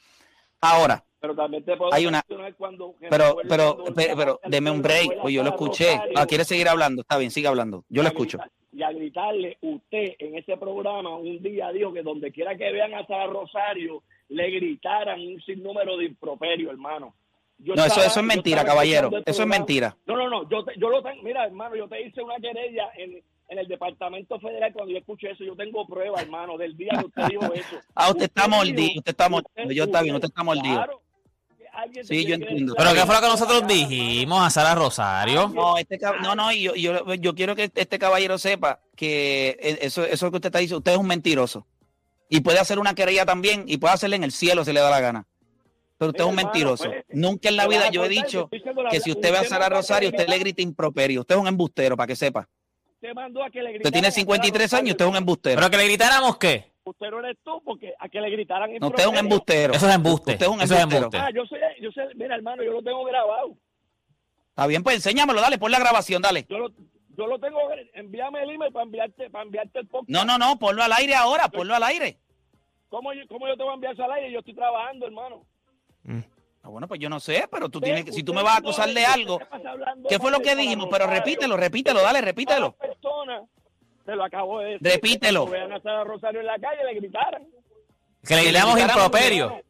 Ahora, 0.61 1.05
Pero 1.21 1.35
también 1.37 1.65
te 1.65 1.77
puedo 1.77 1.93
Hay 1.95 2.07
una- 2.07 2.25
cuando... 2.57 2.95
pero, 3.09 3.37
pero, 3.49 3.85
pero, 3.95 4.17
pero, 4.17 4.41
deme 4.49 4.71
un 4.73 4.83
break, 4.83 5.21
pues 5.23 5.33
yo 5.35 5.43
lo 5.45 5.51
escuché. 5.51 6.01
Ah, 6.17 6.27
¿quiere 6.27 6.45
seguir 6.45 6.69
hablando? 6.69 7.03
Está 7.03 7.17
bien, 7.17 7.31
sigue 7.31 7.47
hablando. 7.49 7.85
Yo 7.89 8.03
lo 8.03 8.09
escucho. 8.09 8.39
Y 8.79 8.83
a 8.85 8.93
gritarle, 8.93 9.59
usted 9.61 10.15
en 10.21 10.37
ese 10.37 10.57
programa 10.57 11.17
un 11.17 11.43
día 11.43 11.73
dijo 11.73 11.93
que 11.93 12.03
donde 12.05 12.31
quiera 12.31 12.57
que 12.57 12.71
vean 12.71 12.95
a 12.95 13.05
Sara 13.09 13.27
Rosario, 13.27 14.05
le 14.29 14.51
gritaran 14.51 15.21
un 15.21 15.41
sinnúmero 15.43 15.97
de 15.97 16.05
improperio, 16.05 16.71
hermano. 16.71 17.13
Yo 17.59 17.75
No, 17.75 17.81
eso, 17.83 17.87
estaba- 17.95 18.07
eso 18.07 18.21
es 18.21 18.27
mentira, 18.27 18.65
caballero. 18.65 19.09
Eso 19.09 19.17
es 19.19 19.25
programa. 19.37 19.57
mentira. 19.59 19.97
No, 20.07 20.17
no, 20.17 20.29
no, 20.31 20.49
yo, 20.49 20.65
te- 20.65 20.79
yo 20.79 20.91
lo 20.91 21.03
tengo, 21.03 21.21
mira, 21.25 21.45
hermano, 21.45 21.75
yo 21.75 21.89
te 21.89 22.01
hice 22.07 22.23
una 22.23 22.37
querella 22.37 22.89
en, 22.97 23.21
en 23.49 23.59
el 23.59 23.67
Departamento 23.67 24.39
Federal 24.39 24.73
cuando 24.73 24.93
yo 24.93 24.99
escuché 24.99 25.33
eso, 25.33 25.43
yo 25.43 25.57
tengo 25.57 25.85
pruebas, 25.85 26.23
hermano, 26.23 26.57
del 26.57 26.77
día 26.77 26.93
que 27.01 27.07
usted 27.07 27.23
dijo 27.31 27.53
eso. 27.53 27.77
Ah, 27.97 28.11
usted 28.11 28.27
está 28.27 28.45
dijo- 28.45 28.57
mordido, 28.59 28.99
usted 28.99 29.11
está 29.11 29.29
mordido. 29.29 29.73
Yo 29.73 29.85
está 29.85 30.03
bien, 30.03 30.15
usted 30.15 30.29
está 30.29 30.45
mordido. 30.45 30.75
claro, 30.77 31.01
alguien 31.83 32.05
Sí, 32.05 32.25
yo 32.25 32.35
entiendo. 32.35 32.75
Pero 32.77 32.93
¿qué 32.95 33.07
fue 33.07 33.15
lo 33.15 33.21
que 33.21 33.27
nosotros 33.27 33.67
dijimos 33.67 34.47
a 34.47 34.51
Sara 34.51 34.75
Rosario? 34.75 35.49
No, 35.49 35.77
este 35.79 35.99
no, 36.23 36.35
no, 36.35 36.53
y 36.53 36.63
yo, 36.63 36.75
yo, 36.75 37.15
yo 37.15 37.35
quiero 37.35 37.55
que 37.57 37.71
este 37.75 37.99
caballero 37.99 38.39
sepa 38.39 38.81
que 38.97 39.57
e- 39.61 39.79
eso, 39.83 40.05
eso 40.05 40.31
que 40.31 40.37
usted 40.37 40.49
está 40.49 40.59
diciendo, 40.59 40.79
usted 40.79 40.93
es 40.93 40.99
un 40.99 41.07
mentiroso. 41.07 41.67
Y 42.29 42.41
puede 42.41 42.59
hacer 42.59 42.79
una 42.79 42.95
querella 42.95 43.25
también, 43.25 43.65
y 43.67 43.79
puede 43.79 43.95
hacerla 43.95 44.17
en 44.17 44.25
el 44.25 44.33
cielo 44.33 44.65
si 44.65 44.73
le 44.73 44.81
da 44.81 44.91
la 44.91 45.01
gana. 45.01 45.27
Pero 45.99 46.11
usted 46.11 46.25
es 46.25 46.31
un 46.31 46.37
mentiroso. 46.37 46.85
pues, 46.85 47.05
Nunca 47.09 47.49
en 47.49 47.57
la 47.57 47.67
vida 47.67 47.91
yo 47.91 48.05
he 48.05 48.09
dicho 48.09 48.49
que 48.91 49.01
si 49.01 49.11
usted 49.11 49.33
ve 49.33 49.39
a 49.39 49.45
Sara 49.45 49.69
Rosario, 49.69 50.11
usted 50.11 50.29
le 50.29 50.39
grita 50.39 50.63
improperio. 50.63 51.23
Usted 51.23 51.35
es 51.35 51.41
un 51.41 51.49
embustero, 51.49 51.97
para 51.97 52.07
que 52.07 52.17
sepa. 52.17 52.49
Usted 52.95 53.15
mandó 53.15 53.43
a 53.43 53.51
que 53.51 53.63
le 53.63 53.77
Usted 53.77 53.91
tiene 53.91 54.09
a 54.09 54.11
Sara 54.11 54.21
53 54.21 54.75
años, 54.75 54.91
usted 54.93 55.05
es 55.05 55.11
un 55.11 55.17
embustero. 55.17 55.57
¿Pero 55.57 55.71
que 55.71 55.77
le 55.77 55.85
gritáramos 55.87 56.37
qué? 56.37 56.71
No 57.01 57.19
eres 57.21 57.39
tú, 57.45 57.63
porque 57.65 57.95
a 57.99 58.09
que 58.09 58.21
le 58.21 58.31
gritaran 58.31 58.71
No, 58.81 58.89
usted 58.89 59.03
es 59.03 59.09
un 59.09 59.17
embustero. 59.17 59.75
Eso 59.75 59.89
es 59.89 59.95
embuste. 59.95 60.33
Usted 60.33 60.47
es 60.47 60.53
un 60.53 60.61
es 60.61 60.71
embustero. 60.71 61.05
embuste. 61.05 61.19
Ah, 61.19 61.31
yo 61.35 61.47
sé, 61.47 61.59
yo 61.81 61.91
sé, 61.93 62.03
mira, 62.15 62.35
hermano, 62.35 62.63
yo 62.63 62.73
lo 62.73 62.83
tengo 62.83 63.05
grabado. 63.05 63.57
Está 64.51 64.67
bien, 64.67 64.83
pues 64.83 64.97
enséñamelo, 64.97 65.41
dale, 65.41 65.59
pon 65.59 65.71
la 65.71 65.79
grabación, 65.79 66.21
dale. 66.21 66.47
Yo 66.49 66.59
lo, 66.59 66.71
yo 67.17 67.27
lo 67.27 67.39
tengo, 67.39 67.61
envíame 67.95 68.43
el 68.43 68.51
email 68.51 68.73
para 68.73 68.85
enviarte, 68.85 69.31
para 69.31 69.45
enviarte 69.45 69.81
el 69.81 69.87
podcast. 69.87 70.11
No, 70.11 70.25
no, 70.25 70.39
no, 70.39 70.59
ponlo 70.59 70.83
al 70.83 70.93
aire 70.93 71.15
ahora, 71.15 71.49
ponlo 71.49 71.75
al 71.75 71.83
aire. 71.85 72.19
¿Cómo 72.89 73.13
yo, 73.13 73.23
¿Cómo 73.29 73.47
yo 73.47 73.57
te 73.57 73.63
voy 73.63 73.73
a 73.73 73.75
enviar 73.75 73.93
eso 73.95 74.05
al 74.05 74.13
aire? 74.13 74.33
Yo 74.33 74.39
estoy 74.41 74.55
trabajando, 74.55 75.07
hermano. 75.07 75.45
Ah, 76.63 76.69
bueno, 76.71 76.89
pues 76.89 77.01
yo 77.01 77.09
no 77.09 77.21
sé, 77.21 77.49
pero 77.51 77.69
tú 77.69 77.81
tienes 77.81 78.05
que, 78.05 78.13
si 78.13 78.23
tú 78.23 78.35
me 78.35 78.43
vas 78.43 78.57
a 78.57 78.59
acusar 78.59 78.89
de 78.89 79.05
algo, 79.07 79.39
¿qué 80.09 80.19
fue 80.19 80.31
lo 80.31 80.41
que 80.41 80.57
dijimos? 80.57 80.89
Pero 80.91 81.07
repítelo, 81.07 81.57
repítelo, 81.57 82.03
dale, 82.03 82.21
repítelo. 82.21 82.77
Te 84.09 84.17
lo 84.17 84.25
acabo 84.25 84.61
de 84.61 84.71
decir. 84.79 84.89
Repítelo. 84.91 85.41
Cuando 85.43 85.59
vean 85.69 85.73
a 85.75 85.83
Sara 85.83 86.03
Rosario 86.05 86.41
en 86.41 86.47
la 86.47 86.59
calle, 86.59 86.83
le 86.83 86.95
gritaran. 86.95 87.43
Que 87.43 87.51
le 87.51 88.27
Que 88.27 88.35
le 88.37 88.43
gritamos 88.53 88.75
gritáramos, 88.77 89.05
improperio. 89.05 89.63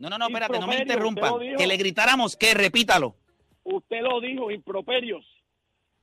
No, 0.00 0.10
no, 0.10 0.18
no, 0.18 0.26
espérate, 0.26 0.58
no 0.58 0.66
me 0.66 0.78
interrumpan. 0.78 1.38
dijo. 1.38 1.56
Que 1.56 1.66
le 1.68 1.76
gritáramos 1.76 2.36
que 2.36 2.54
repítalo. 2.54 3.14
Usted 3.62 4.00
lo 4.02 4.20
dijo, 4.20 4.50
improperios. 4.50 5.24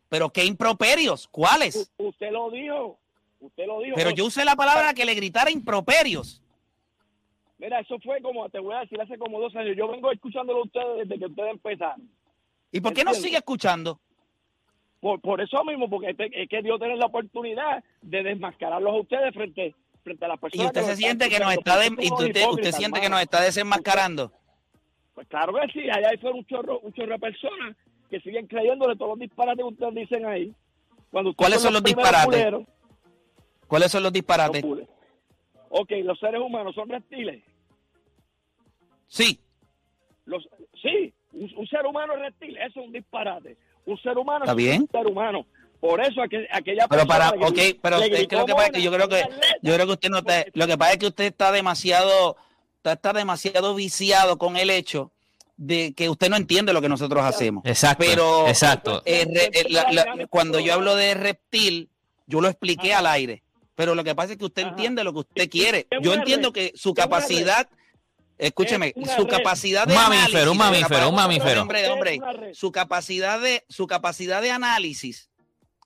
Pero 0.08 0.30
qué 0.30 0.46
improperios, 0.46 1.28
¿cuáles? 1.28 1.92
U- 1.98 2.08
usted 2.08 2.32
lo 2.32 2.50
dijo. 2.50 2.98
Usted 3.42 3.68
lo 3.68 3.82
dijo. 3.82 3.96
Pero 3.98 4.12
yo 4.12 4.24
usé 4.26 4.46
la 4.46 4.56
palabra 4.56 4.94
que 4.94 5.04
le 5.04 5.14
gritara 5.14 5.52
improperios. 5.52 6.42
Mira, 7.58 7.82
eso 7.82 8.00
fue 8.00 8.22
como, 8.22 8.48
te 8.50 8.60
voy 8.60 8.74
a 8.74 8.80
decir, 8.80 9.02
hace 9.02 9.18
como 9.18 9.40
dos 9.42 9.54
años. 9.58 9.76
Yo 9.78 9.90
vengo 9.90 10.10
escuchándolo 10.14 10.60
a 10.60 10.64
ustedes 10.64 11.08
desde 11.10 11.20
que 11.20 11.26
ustedes 11.26 11.52
empezaron. 11.52 12.10
¿Y 12.72 12.80
por 12.80 12.94
qué 12.94 13.04
no 13.04 13.14
sigue 13.14 13.36
escuchando? 13.38 14.00
Por, 15.04 15.20
por 15.20 15.42
eso 15.42 15.62
mismo, 15.66 15.90
porque 15.90 16.12
este- 16.12 16.32
es 16.44 16.48
que 16.48 16.62
Dios 16.62 16.80
tiene 16.80 16.96
la 16.96 17.08
oportunidad 17.08 17.84
de 18.02 18.24
desmascararlos 18.24 18.94
a 18.94 19.00
ustedes 19.02 19.34
frente, 19.34 19.76
frente 20.02 20.24
a 20.24 20.30
las 20.30 20.38
Y 20.38 20.40
personas. 20.40 20.68
usted 20.68 20.80
que 20.80 20.88
se 20.88 20.96
siente 20.96 21.30
que 21.30 21.40
nos 21.40 21.52
está 21.52 21.78
de- 21.78 21.88
y 22.00 22.10
usted, 22.10 22.48
usted 22.50 22.72
siente 22.72 23.02
que 23.02 23.10
nos 23.10 23.22
está 23.22 23.42
desenmascarando. 23.42 24.32
Pues 25.14 25.28
claro 25.28 25.54
que 25.56 25.74
sí, 25.74 25.90
allá 25.90 26.08
hay 26.10 26.18
fueron 26.20 26.40
un 26.40 26.46
chorro, 26.46 26.80
un 26.80 26.94
chorro 26.94 27.12
de 27.12 27.20
personas 27.20 27.76
que 28.10 28.22
siguen 28.22 28.48
creyéndole 28.48 28.96
todos 28.96 29.10
los 29.10 29.20
disparates 29.20 29.58
que 29.66 29.74
ustedes 29.74 29.94
dicen 29.94 30.26
ahí. 30.26 30.54
Cuando 31.12 31.32
ustedes 31.32 31.48
¿Cuáles 31.50 31.62
son 31.62 31.74
los 31.74 31.84
disparates? 31.84 32.26
culeros, 32.26 32.64
¿Cuáles 33.68 33.92
son 33.92 34.04
los 34.04 34.08
los 34.08 34.14
disparates? 34.14 34.62
culeros. 34.62 34.90
Ok, 35.68 35.92
los 36.06 36.18
seres 36.18 36.40
humanos 36.40 36.74
son 36.76 36.88
reptiles. 36.88 37.44
Sí, 39.08 39.38
Los, 40.26 40.48
sí, 40.82 41.14
un, 41.34 41.52
un 41.58 41.68
ser 41.68 41.86
humano 41.86 42.14
es 42.14 42.22
reptil, 42.22 42.56
eso 42.56 42.80
es 42.80 42.86
un 42.88 42.94
disparate. 42.94 43.58
Un 43.86 43.98
ser 44.02 44.18
humano 44.18 44.46
¿Está 44.46 44.52
es 44.52 44.58
bien? 44.58 44.82
un 44.82 44.90
ser 44.90 45.08
humano. 45.08 45.46
Por 45.80 46.00
eso 46.02 46.22
aquel- 46.22 46.48
aquella 46.52 46.88
pero 46.88 47.06
para, 47.06 47.32
persona 47.32 47.48
ok, 47.50 47.58
le- 47.58 47.76
pero 47.82 47.98
le 47.98 48.22
es 48.22 48.28
que 48.28 48.36
lo 48.38 48.46
que 48.46 48.54
pasa 48.54 48.68
es 48.68 48.72
que 48.74 48.82
yo 48.82 48.92
creo 48.92 49.10
que, 49.10 49.22
yo 49.62 49.74
creo 49.74 49.86
que 49.86 49.92
usted 49.94 50.10
no 50.10 50.18
está, 50.20 50.46
lo 50.54 50.66
que 50.68 50.78
pasa 50.78 50.92
es 50.94 50.98
que 50.98 51.08
usted 51.08 51.26
está 51.26 51.52
demasiado, 51.52 52.38
está, 52.78 52.94
está 52.94 53.12
demasiado 53.12 53.76
viciado 53.76 54.38
con 54.38 54.56
el 54.56 54.70
hecho 54.70 55.12
de 55.58 55.94
que 55.94 56.10
usted 56.10 56.30
no 56.30 56.38
entiende 56.38 56.72
lo 56.72 56.82
que 56.82 56.88
nosotros 56.88 57.24
hacemos. 57.26 57.66
Exacto. 57.66 58.06
Pero- 58.08 58.48
exacto. 58.48 59.02
Eh, 59.06 59.26
re- 59.30 59.50
eh, 59.54 59.66
la- 59.70 59.92
la- 59.92 60.28
cuando 60.30 60.60
yo 60.62 60.74
hablo 60.74 60.96
de 60.96 61.14
reptil, 61.16 61.90
yo 62.28 62.40
lo 62.40 62.48
expliqué 62.48 62.92
Ajá. 62.94 63.00
al 63.00 63.08
aire. 63.08 63.44
Pero 63.76 63.94
lo 63.96 64.04
que 64.06 64.16
pasa 64.16 64.34
es 64.34 64.38
que 64.38 64.46
usted 64.46 64.62
Ajá. 64.64 64.72
entiende 64.72 65.04
lo 65.04 65.12
que 65.12 65.20
usted 65.20 65.50
quiere. 65.50 65.88
Yo 66.02 66.14
entiendo 66.14 66.54
que 66.54 66.72
su 66.76 66.94
capacidad, 66.94 67.68
escúcheme, 68.38 68.94
Es 68.96 69.12
su 69.12 69.24
red. 69.24 69.30
capacidad 69.30 69.88
de 69.88 69.94
mamífero, 69.96 70.20
análisis, 70.22 70.52
un 70.52 70.58
mamífero, 70.58 71.10
un 71.10 71.16
mamífero. 71.16 71.62
Hombre, 71.62 71.90
hombre, 71.90 72.20
su 72.54 72.72
capacidad 72.72 73.40
de 73.40 73.66
su 73.70 73.88
capacidad 73.88 74.42
de 74.42 74.52
análisis 74.52 75.30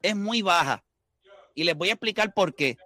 es 0.02 0.16
muy 0.16 0.42
baja. 0.42 0.84
Y 1.56 1.64
les 1.64 1.76
voy 1.76 1.90
a 1.90 1.94
explicar 1.94 2.34
por 2.34 2.54
qué. 2.56 2.78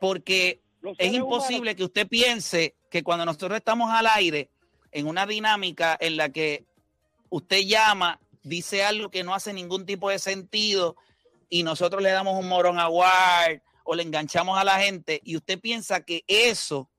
Porque 0.00 0.60
es 0.98 1.12
imposible 1.12 1.76
que 1.76 1.84
usted 1.84 2.08
piense 2.08 2.74
que 2.90 3.02
cuando 3.02 3.24
nosotros 3.24 3.56
estamos 3.56 3.90
al 3.92 4.06
aire, 4.08 4.50
en 4.90 5.06
una 5.06 5.26
dinámica 5.26 5.96
en 6.00 6.16
la 6.16 6.28
que 6.28 6.66
usted 7.30 7.60
llama, 7.60 8.20
dice 8.42 8.84
algo 8.84 9.10
que 9.10 9.24
no 9.24 9.34
hace 9.34 9.52
ningún 9.52 9.86
tipo 9.86 10.10
de 10.10 10.18
sentido 10.18 10.96
y 11.48 11.62
nosotros 11.62 12.02
le 12.02 12.10
damos 12.10 12.38
un 12.38 12.48
morón 12.48 12.78
award 12.78 13.60
o 13.84 13.94
le 13.94 14.02
enganchamos 14.02 14.58
a 14.58 14.64
la 14.64 14.80
gente 14.80 15.20
y 15.24 15.36
usted 15.36 15.58
piensa 15.60 16.04
que 16.04 16.24
eso 16.26 16.90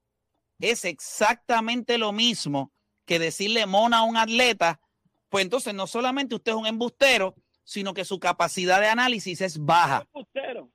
es 0.72 0.86
exactamente 0.86 1.98
lo 1.98 2.12
mismo 2.12 2.72
que 3.06 3.20
decirle 3.20 3.66
mona 3.66 4.00
a 4.00 4.04
un 4.04 4.16
atleta, 4.16 4.80
pues 5.30 5.44
entonces 5.44 5.74
no 5.74 5.88
solamente 5.88 6.36
usted 6.36 6.54
es 6.54 6.58
un 6.58 6.68
embustero, 6.68 7.36
sino 7.64 7.94
que 7.94 8.06
su 8.06 8.20
capacidad 8.20 8.80
de 8.80 8.88
análisis 8.88 9.42
es 9.42 9.64
baja. 9.64 10.08
Embustero. 10.14 10.70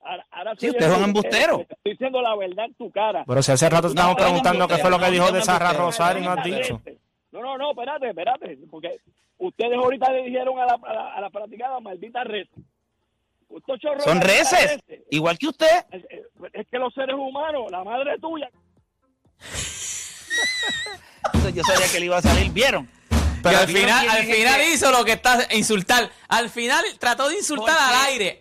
Ahora, 0.00 0.26
ahora 0.32 0.54
Sí, 0.58 0.68
usted 0.68 0.90
es 0.90 0.96
un 0.98 1.04
embustero. 1.04 1.60
Estoy 1.60 1.92
diciendo 1.92 2.20
la 2.20 2.34
verdad 2.34 2.64
en 2.64 2.74
tu 2.74 2.90
cara. 2.90 3.24
Pero 3.24 3.42
si 3.42 3.52
hace 3.52 3.70
rato 3.70 3.88
No, 3.88 3.90
estamos 3.90 4.16
preguntando 4.16 4.66
qué 4.66 4.78
fue 4.78 4.90
lo 4.90 4.98
que 4.98 5.04
no, 5.04 5.10
dijo 5.12 5.26
no, 5.26 5.32
de 5.32 5.44
no, 5.44 5.72
Rosario 5.74 6.22
y 6.22 6.26
no 6.26 6.32
has 6.32 6.44
dicho. 6.44 6.82
No, 7.30 7.40
no, 7.40 7.56
no, 7.56 7.70
espérate, 7.70 8.08
espérate. 8.08 8.58
Porque 8.68 8.98
ustedes 9.38 9.74
ahorita 9.74 10.10
le 10.12 10.24
dijeron 10.24 10.58
a 10.58 10.66
la, 10.66 10.74
a 10.74 10.92
la, 10.92 11.14
a 11.14 11.20
la 11.20 11.30
fanaticada 11.30 11.78
maldita 11.78 12.24
red. 12.24 12.48
Son 14.04 14.20
reces, 14.20 14.78
igual 15.10 15.38
que 15.38 15.48
usted. 15.48 15.84
Es 16.52 16.66
que 16.68 16.78
los 16.78 16.92
seres 16.94 17.16
humanos, 17.16 17.70
la 17.70 17.84
madre 17.84 18.18
tuya, 18.18 18.50
Yo 21.54 21.62
sabía 21.64 21.88
que 21.90 22.00
le 22.00 22.06
iba 22.06 22.16
a 22.18 22.22
salir, 22.22 22.50
¿vieron? 22.52 22.88
Pero 23.42 23.58
al 23.58 23.66
¿vieron 23.66 23.82
final, 23.98 24.08
al 24.08 24.22
final 24.24 24.60
este? 24.60 24.72
hizo 24.74 24.90
lo 24.92 25.04
que 25.04 25.12
está 25.12 25.46
insultar. 25.50 26.10
Al 26.28 26.48
final 26.48 26.84
trató 26.98 27.28
de 27.28 27.36
insultar 27.38 27.76
al 27.76 28.06
aire. 28.06 28.38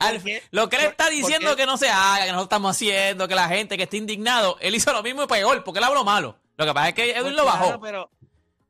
Lo 0.52 0.70
que 0.70 0.76
él 0.78 0.84
¿Por- 0.84 0.92
está 0.92 1.10
diciendo 1.10 1.56
que 1.56 1.66
no 1.66 1.78
se 1.78 1.90
haga, 1.90 2.26
que 2.26 2.32
no 2.32 2.38
lo 2.38 2.44
estamos 2.44 2.76
haciendo, 2.76 3.28
que 3.28 3.34
la 3.36 3.48
gente 3.48 3.78
que 3.78 3.84
está 3.84 3.98
indignado, 3.98 4.58
él 4.62 4.76
hizo 4.76 4.94
lo 4.94 5.02
mismo 5.02 5.24
y 5.24 5.28
peor, 5.28 5.64
porque 5.64 5.80
él 5.80 5.84
habló 5.86 6.04
malo. 6.04 6.38
Lo 6.58 6.66
que 6.66 6.74
pasa 6.74 6.90
es 6.90 6.94
que 6.96 7.12
Edwin 7.12 7.36
lo 7.36 7.44
Pues 7.44 7.56
Claro, 7.56 7.68
bajó. 7.70 7.82
pero, 7.82 8.10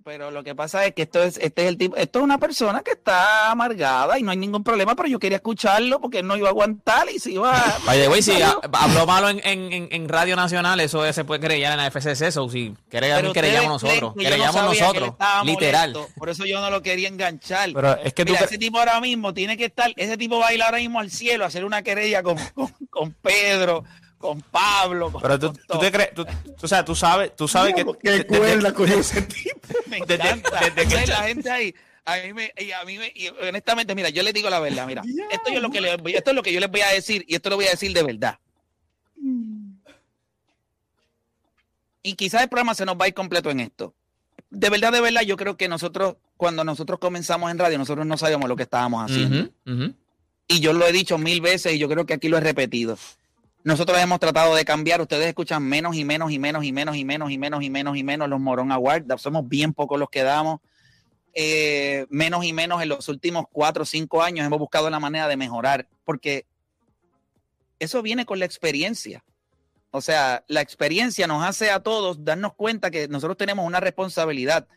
pero 0.04 0.32
lo 0.32 0.44
que 0.44 0.56
pasa 0.56 0.86
es 0.86 0.94
que 0.94 1.04
esto 1.04 1.22
es, 1.24 1.38
este 1.38 1.64
es 1.64 1.68
el 1.70 1.78
tipo, 1.78 1.96
esto 1.96 2.20
es 2.20 2.24
una 2.24 2.38
persona 2.38 2.82
que 2.82 2.92
está 2.92 3.52
amargada 3.52 4.18
y 4.18 4.24
no 4.24 4.32
hay 4.32 4.38
ningún 4.38 4.64
problema, 4.64 4.96
pero 4.96 5.08
yo 5.10 5.20
quería 5.20 5.38
escucharlo 5.38 6.00
porque 6.02 6.20
él 6.20 6.28
no 6.28 6.36
iba 6.38 6.48
a 6.48 6.52
aguantar 6.52 7.08
y 7.10 7.20
se 7.20 7.32
iba 7.32 7.52
a... 7.56 7.78
Oye, 7.92 8.08
güey, 8.08 8.22
si 8.22 8.34
habló 8.74 9.06
malo 9.06 9.30
en, 9.30 9.40
en, 9.44 9.90
en- 9.92 10.10
Radio 10.10 10.36
Nacional, 10.36 10.80
eso 10.80 11.12
se 11.14 11.24
puede 11.24 11.40
creer 11.40 11.72
en 11.72 11.78
la 11.78 11.90
FCC, 11.92 12.22
eso 12.28 12.50
si 12.50 12.76
querellamos 12.90 13.84
nosotros. 13.84 14.16
no 14.16 14.22
Querellamos 14.22 14.56
que 14.56 14.80
nosotros, 14.80 15.14
literal. 15.46 15.92
molesto, 15.94 16.14
por 16.18 16.30
eso 16.30 16.46
yo 16.46 16.60
no 16.62 16.70
lo 16.70 16.82
quería 16.82 17.08
enganchar. 17.08 17.70
Pero 17.74 17.98
es 18.04 18.14
que 18.14 18.26
tú 18.26 18.32
Mira, 18.34 18.44
cre- 18.44 18.48
ese 18.48 18.58
tipo 18.58 18.80
ahora 18.80 19.00
mismo 19.00 19.34
tiene 19.34 19.56
que 19.58 19.66
estar, 19.66 19.92
ese 19.96 20.18
tipo 20.18 20.40
va 20.40 20.48
a 20.48 20.54
ir 20.54 20.62
ahora 20.64 20.78
mismo 20.80 21.00
al 21.00 21.12
cielo 21.12 21.44
a 21.44 21.48
hacer 21.48 21.64
una 21.66 21.82
querella 21.84 22.24
con, 22.24 22.38
con, 22.56 22.74
con 22.90 23.14
Pedro, 23.22 23.84
con 24.22 24.42
Pablo. 24.42 25.12
con- 25.12 25.22
Pero 25.22 25.40
tú, 25.40 25.48
con 25.48 25.58
tú 25.68 25.80
te 25.80 25.92
crees, 25.92 26.14
tú, 26.14 26.24
tú- 26.26 26.32
o 26.62 26.68
sea, 26.68 26.86
tú 26.86 26.96
sabes, 26.96 27.36
tú 27.36 27.48
sabes 27.48 27.74
que... 27.74 27.86
Qué 28.02 28.26
cuerda 28.26 28.74
con 28.74 28.88
ese 28.90 29.22
tipo. 29.24 29.60
Me 29.88 29.98
encanta. 29.98 30.60
desde 30.74 30.88
que 30.88 31.08
la 31.08 31.24
gente 31.24 31.50
ahí, 31.50 31.76
a 32.06 32.16
mí 32.18 32.34
me, 32.34 32.52
y 32.58 32.72
a 32.72 32.84
mí 32.86 32.98
me, 32.98 33.12
y 33.16 33.28
honestamente, 33.48 33.94
mira, 33.96 34.10
yo 34.10 34.24
les 34.24 34.34
digo 34.34 34.50
la 34.50 34.60
verdad, 34.60 34.88
mira, 34.88 35.02
esto, 35.30 35.52
es 35.52 35.62
lo 35.62 35.70
que 35.70 35.82
les 35.82 35.98
esto 36.16 36.32
es 36.32 36.36
lo 36.36 36.42
que 36.44 36.52
yo 36.54 36.60
les 36.60 36.72
voy 36.72 36.82
a 36.82 36.90
decir 36.90 37.24
y 37.28 37.36
esto 37.36 37.50
lo 37.50 37.58
voy 37.58 37.66
a 37.68 37.72
decir 37.72 37.94
de 37.94 38.04
verdad. 38.04 38.40
Y 42.04 42.16
quizás 42.16 42.42
el 42.42 42.50
programa 42.50 42.74
se 42.74 42.86
nos 42.86 42.96
va 42.98 43.06
a 43.06 43.08
ir 43.08 43.14
completo 43.14 43.50
en 43.52 43.60
esto. 43.60 43.94
De 44.50 44.70
verdad, 44.70 44.92
de 44.92 45.02
verdad, 45.02 45.22
yo 45.22 45.38
creo 45.38 45.56
que 45.56 45.68
nosotros, 45.68 46.16
cuando 46.38 46.64
nosotros 46.64 47.00
comenzamos 47.00 47.52
en 47.52 47.60
radio, 47.60 47.78
nosotros 47.78 48.06
no 48.06 48.18
sabíamos 48.18 48.50
lo 48.50 48.56
que 48.56 48.64
estábamos 48.64 49.10
haciendo. 49.10 49.50
Y 50.48 50.60
yo 50.60 50.74
lo 50.74 50.86
he 50.86 50.92
dicho 50.92 51.18
mil 51.18 51.40
veces 51.40 51.74
y 51.74 51.78
yo 51.80 51.88
creo 51.88 52.06
que 52.06 52.14
aquí 52.16 52.28
lo 52.28 52.38
he 52.38 52.42
repetido. 52.42 52.98
Nosotros 53.64 54.00
hemos 54.00 54.20
tratado 54.20 54.56
de 54.56 54.66
cambiar. 54.66 55.02
Ustedes 55.02 55.28
escuchan 55.28 55.64
menos 55.64 55.96
y 55.96 56.04
menos 56.04 56.32
y 56.32 56.40
menos 56.40 56.64
y 56.64 56.72
menos 56.72 56.96
y 56.96 57.06
menos 57.06 57.32
y 57.32 57.38
menos 57.38 57.62
y 57.64 57.70
menos 57.70 57.98
y 57.98 58.04
menos 58.04 58.30
los 58.30 58.40
Morón 58.40 58.72
Awards. 58.72 59.22
Somos 59.22 59.48
bien 59.48 59.74
pocos 59.74 60.00
los 60.00 60.10
que 60.10 60.24
damos. 60.24 60.60
Eh, 61.34 62.08
menos 62.10 62.44
y 62.44 62.54
menos 62.54 62.82
en 62.82 62.90
los 62.90 63.08
últimos 63.08 63.46
cuatro 63.52 63.84
o 63.84 63.86
cinco 63.86 64.22
años 64.22 64.46
hemos 64.46 64.60
buscado 64.60 64.90
la 64.90 65.00
manera 65.00 65.30
de 65.30 65.38
mejorar 65.38 65.88
porque 66.04 66.46
eso 67.80 68.02
viene 68.02 68.26
con 68.26 68.40
la 68.40 68.46
experiencia. 68.46 69.24
O 69.92 70.02
sea, 70.02 70.44
la 70.48 70.62
experiencia 70.62 71.28
nos 71.28 71.44
hace 71.44 71.72
a 71.72 71.82
todos 71.82 72.24
darnos 72.24 72.54
cuenta 72.54 72.92
que 72.92 73.08
nosotros 73.08 73.38
tenemos 73.38 73.66
una 73.66 73.80
responsabilidad. 73.80 74.68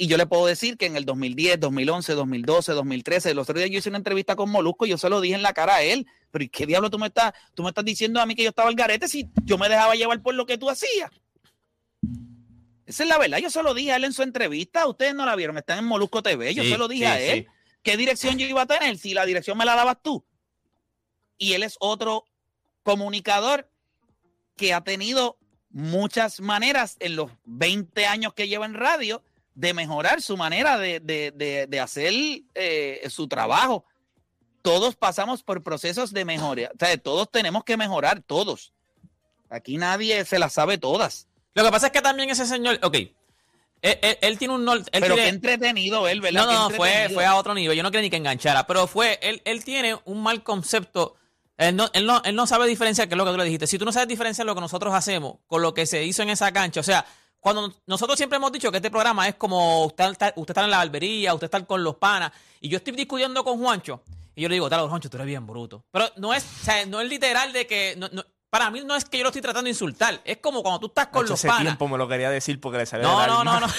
Y 0.00 0.06
yo 0.06 0.16
le 0.16 0.26
puedo 0.26 0.46
decir 0.46 0.76
que 0.76 0.86
en 0.86 0.94
el 0.96 1.04
2010, 1.04 1.58
2011, 1.58 2.12
2012, 2.14 2.72
2013, 2.72 3.30
el 3.32 3.38
otro 3.40 3.58
día 3.58 3.66
yo 3.66 3.78
hice 3.80 3.88
una 3.88 3.98
entrevista 3.98 4.36
con 4.36 4.48
Molusco 4.48 4.86
y 4.86 4.90
yo 4.90 4.96
se 4.96 5.08
lo 5.10 5.20
dije 5.20 5.34
en 5.34 5.42
la 5.42 5.52
cara 5.52 5.74
a 5.74 5.82
él. 5.82 6.06
Pero 6.30 6.44
¿y 6.44 6.48
qué 6.48 6.66
diablo 6.66 6.88
tú 6.88 7.00
me 7.00 7.08
estás, 7.08 7.32
tú 7.52 7.64
me 7.64 7.70
estás 7.70 7.84
diciendo 7.84 8.20
a 8.20 8.24
mí 8.26 8.36
que 8.36 8.44
yo 8.44 8.50
estaba 8.50 8.68
al 8.68 8.76
garete 8.76 9.08
si 9.08 9.28
yo 9.44 9.58
me 9.58 9.68
dejaba 9.68 9.96
llevar 9.96 10.22
por 10.22 10.34
lo 10.34 10.46
que 10.46 10.56
tú 10.56 10.70
hacías? 10.70 11.10
Esa 12.86 13.02
es 13.02 13.08
la 13.08 13.18
verdad. 13.18 13.38
Yo 13.38 13.50
se 13.50 13.60
lo 13.60 13.74
dije 13.74 13.90
a 13.90 13.96
él 13.96 14.04
en 14.04 14.12
su 14.12 14.22
entrevista. 14.22 14.86
Ustedes 14.86 15.16
no 15.16 15.26
la 15.26 15.34
vieron, 15.34 15.58
están 15.58 15.80
en 15.80 15.84
Molusco 15.84 16.22
TV. 16.22 16.54
Yo 16.54 16.62
Sí, 16.62 16.70
se 16.70 16.78
lo 16.78 16.86
dije 16.86 17.04
sí, 17.04 17.10
a 17.10 17.20
él. 17.20 17.38
sí. 17.40 17.46
¿Qué 17.82 17.96
dirección 17.96 18.38
yo 18.38 18.46
iba 18.46 18.62
a 18.62 18.66
tener? 18.66 18.98
Si 18.98 19.14
la 19.14 19.26
dirección 19.26 19.58
me 19.58 19.64
la 19.64 19.74
dabas 19.74 19.98
tú. 20.00 20.24
Y 21.38 21.54
él 21.54 21.64
es 21.64 21.76
otro 21.80 22.24
comunicador 22.84 23.68
que 24.56 24.72
ha 24.74 24.82
tenido 24.82 25.38
muchas 25.70 26.40
maneras 26.40 26.96
en 27.00 27.16
los 27.16 27.32
20 27.44 28.06
años 28.06 28.32
que 28.34 28.46
lleva 28.46 28.64
en 28.64 28.74
radio 28.74 29.24
de 29.58 29.74
mejorar 29.74 30.22
su 30.22 30.36
manera 30.36 30.78
de, 30.78 31.00
de- 31.00 31.32
de- 31.34 31.66
de 31.66 31.80
hacer 31.80 32.12
eh, 32.54 33.04
su 33.10 33.26
trabajo. 33.26 33.84
Todos 34.62 34.94
pasamos 34.94 35.42
por 35.42 35.64
procesos 35.64 36.12
de 36.12 36.24
mejora. 36.24 36.70
O 36.72 36.78
sea, 36.78 36.96
todos 36.96 37.28
tenemos 37.28 37.64
que 37.64 37.76
mejorar, 37.76 38.22
todos. 38.22 38.72
Aquí 39.50 39.76
nadie 39.76 40.24
se 40.24 40.38
las 40.38 40.52
sabe 40.52 40.78
todas. 40.78 41.26
Lo 41.54 41.64
que 41.64 41.70
pasa 41.72 41.86
es 41.86 41.92
que 41.92 42.00
también 42.02 42.30
ese 42.30 42.46
señor, 42.46 42.78
ok, 42.84 42.94
él, 42.94 43.10
él- 43.82 44.18
él 44.20 44.38
tiene 44.38 44.54
un... 44.54 44.68
él 44.68 44.84
Pero 44.92 45.14
tiene- 45.14 45.22
qué 45.22 45.28
entretenido 45.28 46.06
él, 46.06 46.20
¿verdad? 46.20 46.46
No, 46.46 46.68
no, 46.68 46.76
fue, 46.76 47.08
fue 47.12 47.24
a 47.26 47.34
otro 47.34 47.52
nivel. 47.52 47.76
Yo 47.76 47.82
no 47.82 47.90
quería 47.90 48.02
ni 48.02 48.10
que 48.10 48.16
enganchara, 48.16 48.64
pero 48.64 48.86
fue, 48.86 49.18
él, 49.22 49.42
él 49.44 49.64
tiene 49.64 49.98
un 50.04 50.22
mal 50.22 50.44
concepto. 50.44 51.16
Él 51.56 51.74
no, 51.74 51.90
él, 51.94 52.06
no, 52.06 52.22
él 52.24 52.36
no 52.36 52.46
sabe 52.46 52.68
diferenciar, 52.68 53.08
que 53.08 53.14
es 53.14 53.18
lo 53.18 53.24
que 53.24 53.32
tú 53.32 53.36
le 53.38 53.44
dijiste. 53.44 53.66
Si 53.66 53.76
tú 53.78 53.84
no 53.84 53.90
sabes 53.90 54.06
diferenciar 54.06 54.46
lo 54.46 54.54
que 54.54 54.60
nosotros 54.60 54.94
hacemos 54.94 55.38
con 55.48 55.62
lo 55.62 55.74
que 55.74 55.86
se 55.86 56.04
hizo 56.04 56.22
en 56.22 56.30
esa 56.30 56.52
cancha, 56.52 56.78
o 56.78 56.84
sea, 56.84 57.04
cuando 57.40 57.72
nosotros 57.86 58.16
siempre 58.16 58.36
hemos 58.36 58.50
dicho 58.52 58.70
que 58.70 58.78
este 58.78 58.90
programa 58.90 59.28
es 59.28 59.34
como 59.36 59.84
usted, 59.86 60.10
está- 60.10 60.32
usted 60.36 60.50
está 60.52 60.64
en 60.64 60.70
la 60.70 60.78
barbería, 60.78 61.34
usted 61.34 61.46
está 61.46 61.64
con 61.64 61.82
los 61.84 61.96
panas, 61.96 62.32
y 62.60 62.68
yo 62.68 62.78
estoy 62.78 62.94
discutiendo 62.94 63.44
con 63.44 63.58
Juancho, 63.58 64.02
y 64.34 64.42
yo 64.42 64.48
le 64.48 64.54
digo, 64.56 64.68
tal, 64.68 64.88
Juancho, 64.88 65.08
tú 65.10 65.16
eres 65.16 65.26
bien 65.26 65.46
bruto. 65.46 65.84
Pero 65.90 66.06
no 66.16 66.34
es, 66.34 66.44
o 66.44 66.64
sea, 66.64 66.84
no 66.86 67.00
es 67.00 67.08
literal 67.08 67.52
de 67.52 67.66
que, 67.66 67.94
no- 67.96 68.08
no- 68.12 68.24
para 68.50 68.70
mí 68.70 68.80
no 68.84 68.96
es 68.96 69.04
que 69.04 69.18
yo 69.18 69.24
lo 69.24 69.28
estoy 69.28 69.42
tratando 69.42 69.64
de 69.66 69.70
insultar, 69.70 70.20
es 70.24 70.38
como 70.38 70.62
cuando 70.62 70.80
tú 70.80 70.86
estás 70.86 71.08
con 71.08 71.22
los 71.26 71.38
ese 71.38 71.48
panas. 71.48 71.62
tiempo 71.64 71.86
me 71.88 71.98
lo 71.98 72.08
quería 72.08 72.30
decir 72.30 72.60
porque 72.60 72.78
le 72.78 72.86
salió 72.86 73.06
No, 73.06 73.26
no, 73.26 73.44
no, 73.44 73.60
no. 73.60 73.66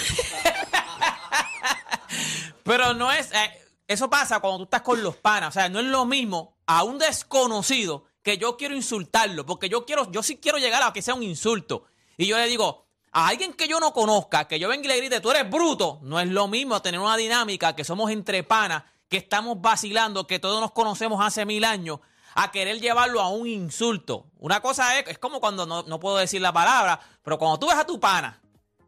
Pero 2.64 2.94
no 2.94 3.10
es. 3.12 3.32
eh, 3.32 3.50
eso 3.88 4.08
pasa 4.08 4.38
cuando 4.40 4.58
tú 4.58 4.64
estás 4.64 4.82
con 4.82 5.02
los 5.02 5.16
panas. 5.16 5.48
O 5.50 5.52
sea, 5.52 5.68
no 5.68 5.80
es 5.80 5.86
lo 5.86 6.04
mismo 6.04 6.56
a 6.66 6.84
un 6.84 6.98
desconocido 6.98 8.04
que 8.22 8.38
yo 8.38 8.56
quiero 8.56 8.74
insultarlo. 8.76 9.44
Porque 9.46 9.68
yo 9.68 9.84
quiero, 9.84 10.10
yo 10.12 10.22
sí 10.22 10.36
quiero 10.36 10.58
llegar 10.58 10.82
a 10.82 10.92
que 10.92 11.02
sea 11.02 11.14
un 11.14 11.22
insulto. 11.22 11.84
Y 12.16 12.26
yo 12.26 12.36
le 12.36 12.46
digo, 12.46 12.86
a 13.12 13.28
alguien 13.28 13.52
que 13.54 13.66
yo 13.68 13.80
no 13.80 13.92
conozca, 13.92 14.46
que 14.46 14.58
yo 14.58 14.68
venga 14.68 14.84
y 14.84 14.88
le 14.88 14.96
grite, 14.98 15.20
tú 15.20 15.30
eres 15.30 15.48
bruto, 15.50 15.98
no 16.02 16.20
es 16.20 16.28
lo 16.28 16.46
mismo 16.48 16.80
tener 16.82 17.00
una 17.00 17.16
dinámica 17.16 17.74
que 17.74 17.84
somos 17.84 18.10
entre 18.10 18.42
panas, 18.42 18.84
que 19.08 19.16
estamos 19.16 19.60
vacilando, 19.60 20.26
que 20.26 20.38
todos 20.38 20.60
nos 20.60 20.70
conocemos 20.72 21.24
hace 21.24 21.44
mil 21.44 21.64
años, 21.64 21.98
a 22.34 22.52
querer 22.52 22.80
llevarlo 22.80 23.20
a 23.20 23.28
un 23.28 23.48
insulto. 23.48 24.26
Una 24.38 24.60
cosa 24.60 24.98
es, 24.98 25.08
es 25.08 25.18
como 25.18 25.40
cuando 25.40 25.66
no, 25.66 25.82
no 25.82 25.98
puedo 25.98 26.16
decir 26.18 26.40
la 26.40 26.52
palabra, 26.52 27.00
pero 27.22 27.36
cuando 27.38 27.58
tú 27.58 27.66
ves 27.66 27.76
a 27.76 27.84
tu 27.84 27.98
pana, 27.98 28.40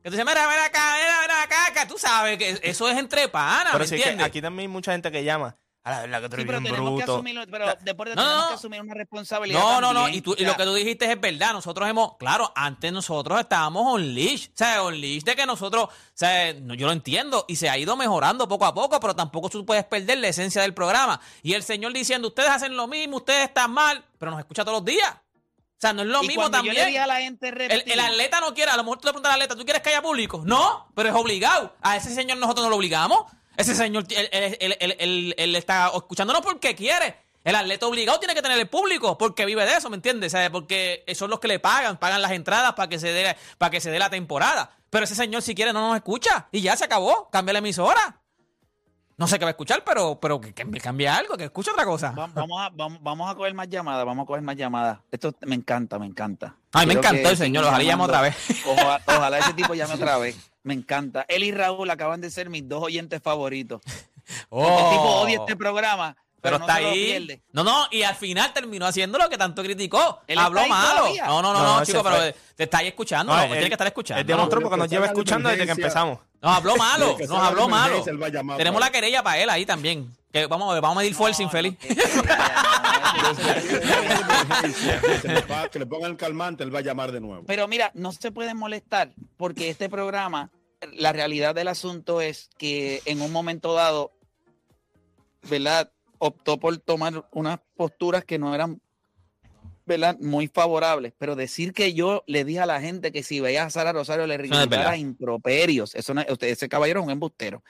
que 0.02 0.11
tú 0.11 0.17
dices, 0.17 0.25
mira, 0.25 0.49
mira 0.49 0.64
acá, 0.67 0.95
mira, 0.99 1.19
mira 1.23 1.43
acá, 1.43 1.81
que 1.81 1.87
tú 1.87 1.99
sabes 1.99 2.38
que 2.38 2.61
eso 2.62 2.88
es 2.88 2.97
entre 2.99 3.29
panas, 3.29 3.73
Pero 3.73 3.81
¿me 3.85 3.88
sí 3.88 3.95
es 3.97 4.00
que 4.02 4.09
entiendes? 4.11 4.26
aquí 4.29 4.41
también 4.41 4.69
hay 4.69 4.73
mucha 4.73 4.93
gente 4.93 5.11
que 5.11 5.25
llama. 5.25 5.57
A 5.85 5.91
la 5.91 6.01
verdad 6.03 6.21
que 6.23 6.29
tú 6.29 6.37
Sí, 6.37 6.43
eres 6.43 6.47
pero 6.47 6.61
bien 6.61 6.75
tenemos 6.75 6.91
que 6.91 6.97
bruto. 7.05 7.15
asumir, 7.15 7.49
pero 7.51 7.67
deporte 7.81 8.15
No, 8.15 8.23
no, 8.23 8.29
tenemos 8.29 8.43
no. 8.45 8.49
que 8.51 8.55
asumir 8.55 8.81
una 8.83 8.95
responsabilidad. 8.95 9.61
No, 9.61 9.81
no, 9.81 9.93
no. 9.93 10.09
Y, 10.09 10.21
tú, 10.21 10.35
y 10.39 10.45
lo 10.45 10.57
que 10.57 10.62
tú 10.65 10.75
dijiste 10.75 11.11
es 11.11 11.21
verdad. 11.21 11.53
Nosotros 11.55 11.89
hemos, 11.89 12.17
claro, 12.19 12.53
antes 12.55 12.93
nosotros 12.93 13.41
estábamos 13.41 13.83
on 13.87 14.15
leash. 14.15 14.47
O 14.49 14.53
sea, 14.55 14.83
on 14.85 15.01
leash 15.01 15.25
de 15.25 15.35
que 15.35 15.45
nosotros, 15.45 15.87
o 15.87 15.91
sea, 16.15 16.55
no, 16.55 16.75
yo 16.75 16.87
lo 16.87 16.93
entiendo 16.93 17.45
y 17.49 17.57
se 17.57 17.69
ha 17.69 17.77
ido 17.79 17.97
mejorando 17.97 18.47
poco 18.47 18.65
a 18.65 18.73
poco, 18.75 19.01
pero 19.01 19.17
tampoco 19.17 19.49
tú 19.49 19.67
puedes 19.67 19.85
perder 19.85 20.19
la 20.19 20.29
esencia 20.29 20.62
del 20.62 20.73
programa. 20.73 21.21
Y 21.43 21.55
el 21.55 21.65
señor 21.65 21.93
diciendo, 21.93 22.29
ustedes 22.29 22.51
hacen 22.51 22.77
lo 22.77 22.87
mismo, 22.87 23.17
ustedes 23.17 23.49
están 23.49 23.73
mal, 23.73 24.05
pero 24.19 24.31
nos 24.31 24.39
escucha 24.39 24.65
todos 24.65 24.79
los 24.79 24.85
días. 24.85 25.11
O 25.12 25.81
sea, 25.83 25.93
no 25.93 26.03
es 26.03 26.09
lo 26.09 26.23
y 26.23 26.29
mismo 26.29 26.49
también. 26.49 26.77
Yo 26.77 26.81
le 26.83 26.87
dije 26.87 27.01
a 27.01 27.09
la 27.09 27.17
gente 27.17 27.49
El, 27.49 27.55
repetir, 27.57 27.93
el 27.93 27.99
atleta 27.99 28.39
no 28.41 28.55
quiere, 28.55 28.71
a 28.71 28.77
lo 28.77 28.85
mejor 28.85 28.99
tú 29.01 29.09
le 29.09 29.12
preguntas 29.15 29.33
al 29.33 29.41
atleta, 29.43 29.57
¿tú 29.57 29.65
quieres 29.65 29.83
que 29.83 29.89
haya 29.89 30.01
público? 30.01 30.43
No, 30.45 30.87
pero 30.95 31.09
es 31.09 31.15
obligado. 31.17 31.75
A 31.83 31.97
ese 31.97 32.15
señor 32.15 32.39
nosotros 32.39 32.62
no 32.65 32.71
lo 32.71 32.77
obligamos. 32.77 33.25
Ese 33.56 33.75
señor, 33.75 34.06
está 34.09 35.90
escuchándonos 35.94 36.42
porque 36.42 36.75
quiere. 36.75 37.16
El 37.44 37.56
atleta 37.56 37.87
obligado 37.87 38.21
tiene 38.21 38.35
que 38.35 38.42
tener 38.42 38.59
el 38.59 38.68
público 38.68 39.18
porque 39.18 39.44
vive 39.44 39.64
de 39.66 39.76
eso, 39.76 39.90
¿me 39.90 39.97
entiendes? 39.97 40.32
¿Sabes? 40.32 40.50
Porque 40.50 41.04
son 41.14 41.28
los 41.28 41.40
que 41.40 41.49
le 41.49 41.59
pagan, 41.59 41.99
pagan 41.99 42.23
las 42.23 42.30
entradas 42.32 42.75
para 42.75 42.88
que 42.88 43.00
se 43.00 43.12
dé, 43.12 43.37
para 43.59 43.71
que 43.71 43.80
se 43.80 43.90
dé 43.90 43.99
la 43.99 44.11
temporada. 44.11 44.76
Pero 44.90 45.04
ese 45.04 45.14
señor 45.14 45.42
si 45.42 45.54
quiere 45.54 45.73
no 45.73 45.88
nos 45.88 45.97
escucha 45.97 46.49
y 46.52 46.61
ya 46.61 46.76
se 46.76 46.85
acabó, 46.85 47.28
cambia 47.30 47.54
la 47.54 47.59
emisora. 47.59 48.22
No 49.19 49.26
sé 49.28 49.38
qué 49.38 49.45
va 49.45 49.50
a 49.50 49.52
escuchar, 49.52 49.83
pero, 49.85 50.19
pero 50.19 50.40
que, 50.40 50.52
que 50.54 50.81
cambie 50.81 51.07
algo, 51.09 51.37
que 51.37 51.45
escuche 51.45 51.71
otra 51.71 51.85
cosa. 51.85 52.12
va- 52.12 52.26
vamos, 52.28 52.61
a, 52.61 52.71
vamos, 52.71 52.99
vamos 53.02 53.31
a 53.31 53.35
coger 53.35 53.54
más 53.54 53.69
llamadas, 53.69 54.04
vamos 54.04 54.25
a 54.25 54.26
coger 54.26 54.42
más 54.42 54.57
llamadas. 54.57 54.99
Esto 55.11 55.35
me 55.42 55.54
encanta, 55.54 55.99
me 55.99 56.07
encanta. 56.07 56.57
Ay, 56.73 56.87
me 56.87 56.95
encantó 56.95 57.23
que 57.23 57.28
el 57.31 57.37
señor, 57.37 57.64
ojalá 57.64 57.85
llame 57.85 58.04
otra 58.04 58.21
vez. 58.23 58.35
Ojalá, 58.66 59.00
ojalá 59.07 59.38
ese 59.38 59.52
tipo 59.54 59.75
llame 59.75 59.95
otra 59.95 60.16
vez. 60.19 60.37
Me 60.62 60.75
encanta. 60.75 61.25
Él 61.28 61.45
y 61.45 61.52
Raúl 61.52 61.90
acaban 61.90 62.21
de 62.21 62.31
ser 62.31 62.49
mis 62.50 62.69
dos 62.69 62.83
oyentes 62.83 63.21
favoritos. 63.23 63.81
Porque 64.49 64.66
el 64.73 64.90
tipo 64.90 65.02
Oh. 65.02 65.23
odia 65.23 65.38
este 65.40 65.57
programa, 65.57 66.16
Pero, 66.43 66.59
no 66.59 66.65
está 66.65 66.75
ahí. 66.75 67.41
No, 67.53 67.63
no, 67.63 67.87
y 67.93 68.03
al 68.03 68.17
final 68.17 68.53
terminó 68.53 68.85
haciendo 68.85 69.17
lo 69.17 69.29
que 69.31 69.39
tanto 69.39 69.63
criticó. 69.63 70.21
Él 70.27 70.39
Habló 70.39 70.67
malo. 70.67 71.07
No, 71.25 71.41
no, 71.41 71.53
no, 71.53 71.63
No, 71.63 71.79
no, 71.79 71.85
chico, 71.87 72.03
pero 72.03 72.35
te 72.57 72.65
está 72.65 72.79
ahí 72.79 72.89
escuchando. 72.89 73.33
No, 73.33 73.43
él- 73.43 73.51
tiene 73.51 73.69
que 73.69 73.75
estar 73.75 73.87
Él 73.87 73.91
escuchando. 73.93 74.25
demostró 74.25 74.61
No, 74.61 74.65
porque 74.65 74.77
nos 74.81 74.91
lleva 74.91 75.07
escuchando 75.07 75.49
desde 75.49 75.67
que 75.67 75.71
empezamos. 75.71 76.19
No, 76.43 76.51
habló 76.51 76.77
malo. 76.77 77.17
Nos 77.17 77.31
habló 77.31 77.69
malo. 77.69 78.05
él 78.05 78.19
Tenemos 78.57 78.81
la 78.81 78.91
querella 78.91 79.23
para 79.23 79.39
él 79.39 79.49
ahí 79.51 79.65
también. 79.65 80.13
Que 80.33 80.47
vamos, 80.47 80.69
a 80.71 80.73
ver, 80.75 80.83
vamos 80.83 80.97
a 80.97 81.01
medir 81.01 81.15
fuerza, 81.15 81.43
infeliz. 81.45 81.77
que 85.71 85.79
le 85.79 85.87
pongan 85.87 86.13
el 86.13 86.17
calmante, 86.17 86.65
él 86.65 86.75
va 86.75 86.81
a 86.81 86.83
llamar 86.83 87.13
de 87.13 87.21
nuevo. 87.21 87.45
Pero 87.47 87.69
mira, 87.69 87.93
no 87.95 88.11
se 88.13 88.33
pueden 88.33 88.57
molestar 88.57 89.13
porque 89.37 89.71
este 89.71 89.89
programa, 89.89 90.51
la 90.95 91.13
realidad 91.13 91.55
del 91.55 91.69
asunto 91.69 92.21
es 92.21 92.51
que 92.59 93.03
en 93.05 93.21
un 93.21 93.31
momento 93.31 93.75
dado, 93.75 94.13
¿verdad? 95.43 95.93
Optó 96.25 96.61
por 96.61 96.79
tomar 96.79 97.29
unas 97.33 97.59
posturas 97.75 98.25
que 98.25 98.38
no 98.38 98.55
eran, 98.55 98.81
¿verdad? 99.85 100.17
Muy 100.21 100.47
favorables. 100.47 101.12
Pero 101.19 101.35
decir 101.35 101.73
que 101.73 101.95
yo 101.95 102.23
le 102.29 102.45
dije 102.45 102.61
a 102.61 102.67
la 102.67 102.81
gente 102.81 103.11
que 103.11 103.25
si 103.25 103.41
veía 103.41 103.64
a 103.64 103.71
Sara 103.71 103.93
Rosario 103.93 104.29
le 104.29 104.38
verdad. 104.38 104.95
improperios, 104.95 105.97
eso 105.97 106.14
no, 106.14 106.23
usted, 106.31 106.47
ese 106.47 106.69
caballero 106.69 107.00
es 107.00 107.07
un 107.07 107.11
embustero. 107.11 107.64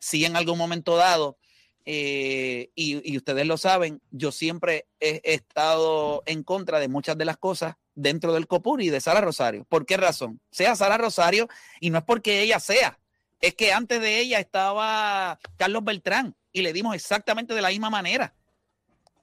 Si 0.00 0.26
en 0.26 0.36
algún 0.36 0.58
momento 0.58 0.96
dado, 0.96 1.38
eh, 1.86 2.68
y, 2.74 3.10
y 3.10 3.16
ustedes 3.16 3.46
lo 3.46 3.56
saben, 3.56 4.02
yo 4.10 4.32
siempre 4.32 4.86
he, 5.00 5.22
he 5.24 5.32
estado 5.32 6.22
en 6.26 6.42
contra 6.42 6.80
de 6.80 6.88
muchas 6.88 7.16
de 7.16 7.24
las 7.24 7.38
cosas 7.38 7.76
dentro 7.94 8.34
del 8.34 8.46
COPUR 8.46 8.82
y 8.82 8.90
de 8.90 9.00
Sara 9.00 9.22
Rosario. 9.22 9.64
¿Por 9.64 9.86
qué 9.86 9.96
razón? 9.96 10.42
Sea 10.50 10.76
Sara 10.76 10.98
Rosario, 10.98 11.48
y 11.80 11.88
no 11.88 11.96
es 11.96 12.04
porque 12.04 12.42
ella 12.42 12.60
sea, 12.60 12.98
es 13.40 13.54
que 13.54 13.72
antes 13.72 13.98
de 14.02 14.18
ella 14.18 14.40
estaba 14.40 15.38
Carlos 15.56 15.84
Beltrán 15.84 16.36
y 16.54 16.62
le 16.62 16.72
dimos 16.72 16.94
exactamente 16.94 17.52
de 17.52 17.60
la 17.60 17.68
misma 17.68 17.90
manera. 17.90 18.32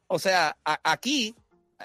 O 0.06 0.20
sea, 0.20 0.56
aquí 0.66 1.34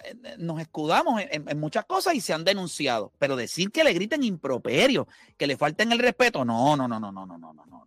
eh, 0.05 0.35
nos 0.39 0.61
escudamos 0.61 1.23
en, 1.31 1.59
muchas 1.59 1.87
cosas 1.87 2.15
y 2.17 2.21
se 2.21 2.35
han 2.35 2.45
denunciado, 2.45 3.13
pero 3.19 3.37
decir 3.37 3.71
que 3.71 3.85
le 3.85 3.95
griten 3.95 4.25
improperio, 4.25 5.07
que 5.39 5.47
le 5.47 5.57
falten 5.57 5.93
el 5.93 6.01
respeto, 6.01 6.45
no, 6.45 6.77
no, 6.77 6.89
no, 6.89 6.99
no, 6.99 7.13
no, 7.13 7.25
no, 7.25 7.39
no, 7.39 7.55
no, 7.55 7.65
no, 7.65 7.87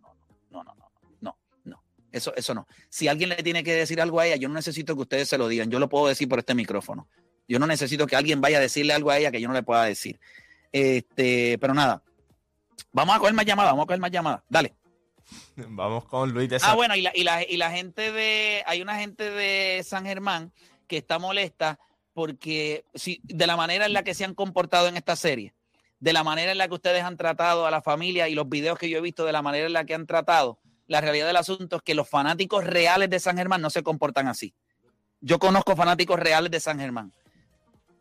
no, 0.50 0.64
no, 0.64 0.74
no, 0.74 0.90
no, 1.20 1.36
no, 1.64 1.82
eso, 2.10 2.34
eso 2.34 2.54
no. 2.54 2.66
Si 2.88 3.06
alguien 3.06 3.28
le 3.28 3.42
tiene 3.42 3.62
que 3.62 3.74
decir 3.74 4.00
algo 4.00 4.18
a 4.18 4.26
ella, 4.26 4.36
yo 4.36 4.48
no 4.48 4.54
necesito 4.54 4.96
que 4.96 5.02
ustedes 5.02 5.28
se 5.28 5.36
lo 5.36 5.46
digan, 5.46 5.70
yo 5.70 5.78
lo 5.78 5.90
puedo 5.90 6.08
decir 6.08 6.28
por 6.28 6.38
este 6.38 6.54
micrófono. 6.54 7.06
Yo 7.46 7.58
no 7.58 7.66
necesito 7.66 8.06
que 8.06 8.16
alguien 8.16 8.40
vaya 8.40 8.56
a 8.56 8.62
decirle 8.62 8.94
algo 8.94 9.10
a 9.10 9.18
ella 9.18 9.30
que 9.30 9.40
yo 9.40 9.48
no 9.48 9.54
le 9.54 9.62
pueda 9.62 9.84
decir. 9.84 10.18
Este, 10.72 11.58
pero 11.58 11.74
nada, 11.74 12.02
vamos 12.90 13.14
a 13.14 13.18
coger 13.18 13.34
más 13.34 13.44
llamadas, 13.44 13.72
vamos 13.72 13.84
a 13.84 13.86
coger 13.86 14.00
más 14.00 14.10
llamadas. 14.10 14.42
Dale. 14.48 14.79
Vamos 15.68 16.04
con 16.06 16.32
Luis 16.32 16.48
de 16.48 16.56
Ah, 16.56 16.60
San 16.60 16.76
bueno, 16.76 16.94
y 16.96 17.02
la, 17.02 17.12
y, 17.14 17.24
la, 17.24 17.42
y 17.42 17.56
la 17.56 17.70
gente 17.70 18.12
de, 18.12 18.62
hay 18.66 18.82
una 18.82 18.98
gente 18.98 19.30
de 19.30 19.82
San 19.84 20.04
Germán 20.04 20.52
que 20.86 20.98
está 20.98 21.18
molesta 21.18 21.78
porque 22.12 22.84
si, 22.94 23.20
de 23.22 23.46
la 23.46 23.56
manera 23.56 23.86
en 23.86 23.92
la 23.92 24.02
que 24.02 24.14
se 24.14 24.24
han 24.24 24.34
comportado 24.34 24.88
en 24.88 24.96
esta 24.96 25.16
serie, 25.16 25.54
de 26.00 26.12
la 26.12 26.24
manera 26.24 26.52
en 26.52 26.58
la 26.58 26.68
que 26.68 26.74
ustedes 26.74 27.04
han 27.04 27.16
tratado 27.16 27.66
a 27.66 27.70
la 27.70 27.82
familia 27.82 28.28
y 28.28 28.34
los 28.34 28.48
videos 28.48 28.78
que 28.78 28.88
yo 28.88 28.98
he 28.98 29.02
visto 29.02 29.24
de 29.24 29.32
la 29.32 29.42
manera 29.42 29.66
en 29.66 29.72
la 29.72 29.84
que 29.84 29.94
han 29.94 30.06
tratado, 30.06 30.58
la 30.86 31.00
realidad 31.00 31.26
del 31.26 31.36
asunto 31.36 31.76
es 31.76 31.82
que 31.82 31.94
los 31.94 32.08
fanáticos 32.08 32.64
reales 32.64 33.08
de 33.10 33.20
San 33.20 33.36
Germán 33.36 33.62
no 33.62 33.70
se 33.70 33.82
comportan 33.82 34.26
así. 34.26 34.54
Yo 35.20 35.38
conozco 35.38 35.76
fanáticos 35.76 36.18
reales 36.18 36.50
de 36.50 36.58
San 36.58 36.80
Germán. 36.80 37.12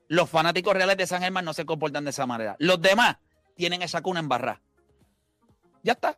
Los 0.07 0.29
fanáticos 0.29 0.73
reales 0.73 0.97
de 0.97 1.05
San 1.05 1.21
Germán 1.21 1.45
no 1.45 1.53
se 1.53 1.65
comportan 1.65 2.03
de 2.03 2.09
esa 2.09 2.25
manera. 2.25 2.55
Los 2.57 2.81
demás 2.81 3.17
tienen 3.55 3.83
esa 3.83 4.01
cuna 4.01 4.21
embarrada. 4.21 4.61
Ya 5.83 5.93
está. 5.93 6.17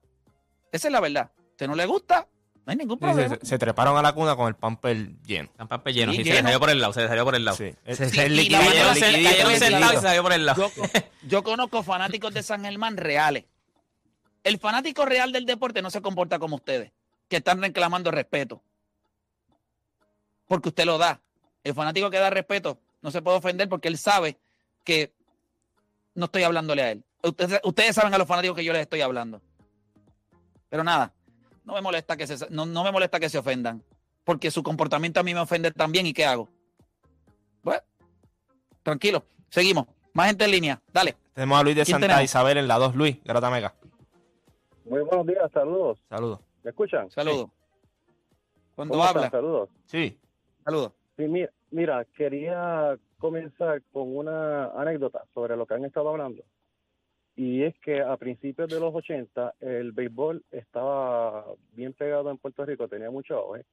Esa 0.71 0.87
es 0.87 0.91
la 0.91 0.99
verdad. 0.99 1.31
¿A 1.37 1.41
usted 1.51 1.67
no 1.67 1.75
le 1.75 1.85
gusta? 1.85 2.27
No 2.65 2.71
hay 2.71 2.77
ningún 2.77 2.97
Sí, 2.97 3.05
problema. 3.05 3.35
se, 3.41 3.45
se 3.45 3.57
treparon 3.57 3.97
a 3.97 4.01
la 4.03 4.13
cuna 4.13 4.35
con 4.35 4.47
el 4.47 4.55
pamper 4.55 5.19
lleno. 5.23 5.49
Están 5.49 5.67
papel 5.67 5.93
lleno. 5.95 6.11
Sí, 6.11 6.19
Sí, 6.19 6.23
se 6.25 6.29
lleno. 6.29 6.43
salió 6.43 6.59
por 6.59 6.69
el 6.69 6.79
lado, 6.79 6.93
se 6.93 7.07
salió 7.07 7.25
por 7.25 7.35
el 7.35 7.43
lado. 7.45 7.57
Sí. 7.57 7.73
Sí, 7.87 7.95
Se- 7.95 8.05
y 8.05 8.09
se 8.09 8.49
la 8.49 8.59
Cayeron, 8.59 8.95
sentados 8.95 9.93
y 9.93 9.95
se 9.95 10.01
salió 10.01 10.21
por 10.23 10.33
el 10.33 10.45
lado. 10.45 10.71
Yo, 10.77 10.83
yo 11.27 11.43
conozco 11.43 11.81
fanáticos 11.83 12.33
de 12.33 12.43
San 12.43 12.63
Germán 12.63 12.97
reales. 12.97 13.45
El 14.43 14.59
fanático 14.59 15.05
real 15.05 15.31
del 15.31 15.45
deporte 15.45 15.81
no 15.81 15.89
se 15.89 16.01
comporta 16.01 16.37
como 16.39 16.55
ustedes, 16.57 16.91
que 17.27 17.37
están 17.37 17.61
reclamando 17.61 18.11
respeto. 18.11 18.61
Porque 20.47 20.69
usted 20.69 20.85
lo 20.85 20.97
da. 20.97 21.21
El 21.63 21.73
fanático 21.73 22.09
que 22.09 22.17
da 22.17 22.29
respeto 22.29 22.79
no 23.01 23.11
se 23.11 23.21
puede 23.21 23.37
ofender 23.37 23.69
porque 23.69 23.87
él 23.87 23.97
sabe 23.97 24.37
que 24.83 25.13
no 26.15 26.25
estoy 26.25 26.43
hablándole 26.43 26.81
a 26.83 26.91
él. 26.91 27.03
Ustedes, 27.23 27.59
ustedes 27.63 27.95
saben 27.95 28.13
a 28.13 28.17
los 28.17 28.27
fanáticos 28.27 28.57
que 28.57 28.63
yo 28.63 28.73
les 28.73 28.81
estoy 28.83 29.01
hablando. 29.01 29.41
Pero 30.71 30.85
nada, 30.85 31.11
no 31.65 31.73
me 31.73 31.81
molesta 31.81 32.15
que 32.15 32.25
se, 32.25 32.49
no, 32.49 32.65
no 32.65 32.83
me 32.85 32.91
molesta 32.93 33.19
que 33.19 33.27
se 33.27 33.37
ofendan. 33.37 33.83
Porque 34.23 34.49
su 34.51 34.63
comportamiento 34.63 35.19
a 35.19 35.23
mí 35.23 35.33
me 35.33 35.41
ofende 35.41 35.69
también. 35.71 36.05
¿Y 36.05 36.13
qué 36.13 36.25
hago? 36.25 36.47
Bueno, 37.61 37.81
tranquilo. 38.81 39.25
Seguimos. 39.49 39.85
Más 40.13 40.27
gente 40.27 40.45
en 40.45 40.51
línea. 40.51 40.81
Dale. 40.93 41.17
Tenemos 41.33 41.59
a 41.59 41.63
Luis 41.63 41.75
de 41.75 41.83
¿Quién 41.83 41.95
Santa 41.95 42.07
tenemos? 42.07 42.23
Isabel 42.23 42.57
en 42.57 42.67
la 42.69 42.77
2. 42.77 42.95
Luis, 42.95 43.21
Garata 43.25 43.49
Mega. 43.49 43.73
Muy 44.85 45.01
buenos 45.01 45.27
días, 45.27 45.51
saludos. 45.53 45.99
Saludos. 46.09 46.39
¿Me 46.63 46.69
escuchan? 46.69 47.11
Saludos. 47.11 47.49
Cuando 48.75 48.93
¿Cómo 48.93 49.03
están? 49.03 49.17
habla, 49.17 49.29
Saludos. 49.31 49.69
Sí. 49.87 50.17
saludos. 50.63 50.93
Sí, 51.17 51.27
mira, 51.27 51.51
mira, 51.71 52.05
quería 52.15 52.97
comenzar 53.17 53.81
con 53.91 54.15
una 54.15 54.67
anécdota 54.79 55.25
sobre 55.33 55.57
lo 55.57 55.65
que 55.65 55.73
han 55.73 55.83
estado 55.83 56.09
hablando. 56.09 56.43
Y 57.35 57.63
es 57.63 57.77
que 57.79 58.01
a 58.01 58.17
principios 58.17 58.69
de 58.69 58.79
los 58.79 58.93
80 58.93 59.55
el 59.61 59.93
béisbol 59.93 60.43
estaba 60.51 61.45
bien 61.73 61.93
pegado 61.93 62.29
en 62.29 62.37
Puerto 62.37 62.65
Rico, 62.65 62.87
tenía 62.87 63.09
mucho 63.09 63.35
auge. 63.35 63.63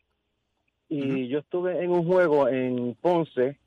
Y 0.89 1.29
yo 1.29 1.41
estuve 1.41 1.83
en 1.83 1.91
un 1.91 2.07
juego 2.07 2.49
en 2.49 2.95
Ponce, 2.95 3.59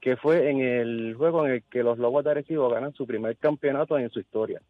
que 0.00 0.16
fue 0.16 0.50
en 0.50 0.60
el 0.60 1.14
juego 1.14 1.46
en 1.46 1.52
el 1.52 1.62
que 1.62 1.82
los 1.82 1.98
Lobos 1.98 2.24
de 2.24 2.32
Arecibo 2.32 2.68
ganan 2.68 2.92
su 2.92 3.06
primer 3.06 3.36
campeonato 3.38 3.96
en 3.98 4.10
su 4.10 4.20
historia. 4.20 4.60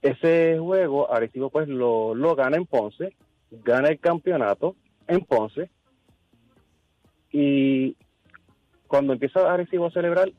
Ese 0.00 0.58
juego, 0.58 1.12
Arecibo 1.12 1.50
pues 1.50 1.68
lo, 1.68 2.14
lo 2.14 2.34
gana 2.36 2.56
en 2.56 2.64
Ponce, 2.64 3.14
gana 3.50 3.88
el 3.88 3.98
campeonato 3.98 4.76
en 5.08 5.20
Ponce, 5.20 5.70
y 7.30 7.96
cuando 8.86 9.12
empieza 9.12 9.52
Arecibo 9.52 9.86
a 9.86 9.90
celebrar, 9.90 10.32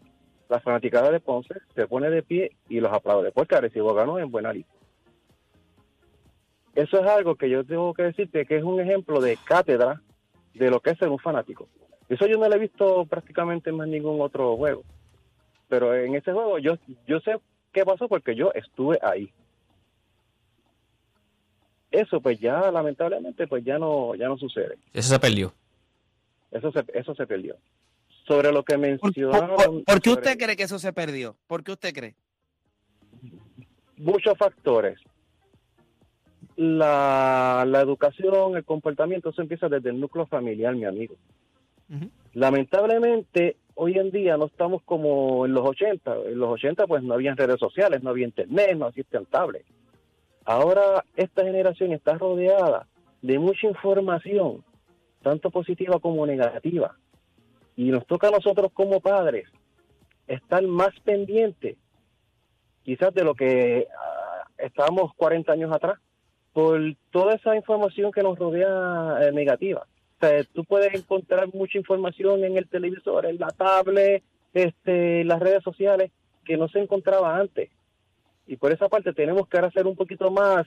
la 0.50 0.60
fanaticada 0.60 1.12
de 1.12 1.20
Ponce 1.20 1.54
se 1.76 1.88
pone 1.88 2.10
de 2.10 2.24
pie 2.24 2.52
y 2.68 2.80
los 2.80 2.92
aplaude, 2.92 3.32
porque 3.32 3.56
Arecibo 3.56 3.94
ganó 3.94 4.20
en 4.20 4.32
buena 4.32 4.52
lista. 4.52 4.74
Eso 6.76 7.00
es 7.00 7.08
algo 7.08 7.36
que 7.36 7.50
yo 7.50 7.64
tengo 7.64 7.94
que 7.94 8.04
decirte 8.04 8.46
que 8.46 8.58
es 8.58 8.64
un 8.64 8.80
ejemplo 8.80 9.22
de 9.22 9.38
cátedra 9.38 10.02
de 10.54 10.70
lo 10.70 10.80
que 10.80 10.92
es 10.92 10.98
ser 10.98 11.10
un 11.10 11.20
fanático. 11.20 11.68
Eso 12.10 12.26
yo 12.26 12.38
no 12.38 12.50
lo 12.50 12.56
he 12.56 12.60
visto 12.60 13.06
prácticamente 13.06 13.70
en 13.70 13.78
más 13.78 13.88
ningún 13.88 14.20
otro 14.22 14.58
juego. 14.58 14.84
Pero 15.68 15.96
en 15.96 16.16
ese 16.16 16.34
juego 16.34 16.58
yo, 16.58 16.78
yo 17.08 17.20
sé 17.20 17.40
qué 17.72 17.86
pasó 17.86 18.08
porque 18.08 18.36
yo 18.36 18.52
estuve 18.54 18.98
ahí. 19.04 19.32
Eso 21.92 22.22
pues 22.22 22.40
ya 22.40 22.72
lamentablemente 22.72 23.48
pues 23.48 23.64
ya 23.64 23.78
no 23.78 24.16
ya 24.16 24.28
no 24.28 24.38
sucede. 24.38 24.78
Eso 24.94 25.10
se 25.10 25.20
perdió. 25.20 25.54
Eso 26.52 26.72
se, 26.72 26.84
eso 26.94 27.14
se 27.14 27.28
perdió. 27.28 27.56
Sobre 28.30 28.52
lo 28.54 28.64
que 28.64 28.78
¿Por, 28.78 29.00
por- 29.00 29.10
mencionaron... 29.16 29.56
por- 29.58 29.84
por 29.86 30.02
qué 30.02 30.10
usted 30.12 30.38
cree 30.38 30.56
que 30.56 30.64
eso 30.64 30.78
se 30.78 30.94
perdió? 30.94 31.36
¿Por 31.48 31.64
qué 31.64 31.72
usted 31.72 31.92
cree? 31.94 32.16
Muchos 33.98 34.38
factores. 34.38 35.00
La, 36.56 37.64
la 37.68 37.82
educación, 37.82 38.56
el 38.56 38.64
comportamiento, 38.66 39.30
eso 39.30 39.42
empieza 39.42 39.68
desde 39.68 39.90
el 39.90 40.00
núcleo 40.00 40.26
familiar, 40.28 40.76
mi 40.76 40.86
amigo. 40.86 41.16
Lamentablemente, 42.34 43.58
hoy 43.74 43.98
en 43.98 44.12
día 44.12 44.38
no 44.38 44.46
estamos 44.46 44.84
como 44.84 45.46
en 45.48 45.54
los 45.54 45.66
80. 45.66 46.16
En 46.28 46.38
los 46.38 46.50
80 46.52 46.86
pues 46.86 47.02
no 47.02 47.16
había 47.16 47.34
redes 47.34 47.60
sociales, 47.60 48.04
no 48.04 48.12
había 48.12 48.26
internet, 48.28 48.78
no 48.78 48.90
existían 48.90 49.26
tablets. 49.26 49.66
Ahora 50.46 51.04
esta 51.16 51.44
generación 51.44 51.94
está 51.94 52.14
rodeada 52.18 52.86
de 53.24 53.40
mucha 53.40 53.66
información, 53.68 54.64
tanto 55.24 55.50
positiva 55.50 56.00
como 56.00 56.28
negativa. 56.28 56.96
Y 57.80 57.92
nos 57.92 58.06
toca 58.06 58.28
a 58.28 58.32
nosotros 58.32 58.74
como 58.74 59.00
padres 59.00 59.48
estar 60.28 60.62
más 60.68 60.92
pendientes 61.06 61.78
quizás 62.84 63.14
de 63.14 63.24
lo 63.24 63.36
que 63.36 63.88
ah, 63.88 64.44
estábamos 64.58 65.14
40 65.16 65.52
años 65.52 65.72
atrás, 65.72 66.00
por 66.54 66.82
toda 67.12 67.36
esa 67.36 67.56
información 67.56 68.12
que 68.12 68.24
nos 68.24 68.38
rodea 68.38 69.20
eh, 69.22 69.32
negativa. 69.32 69.86
O 70.22 70.44
tú 70.54 70.66
puedes 70.66 70.94
encontrar 70.94 71.48
mucha 71.54 71.78
información 71.78 72.44
en 72.44 72.58
el 72.58 72.68
televisor, 72.68 73.28
en 73.28 73.38
la 73.38 73.50
tablet, 73.50 74.24
este, 74.54 75.22
en 75.22 75.28
las 75.28 75.40
redes 75.40 75.64
sociales, 75.64 76.12
que 76.44 76.58
no 76.58 76.68
se 76.68 76.80
encontraba 76.80 77.38
antes. 77.38 77.70
Y 78.48 78.58
por 78.58 78.74
esa 78.74 78.90
parte 78.90 79.14
tenemos 79.14 79.48
que 79.48 79.58
ahora 79.58 79.72
ser 79.72 79.86
un 79.86 79.96
poquito 79.96 80.32
más, 80.32 80.66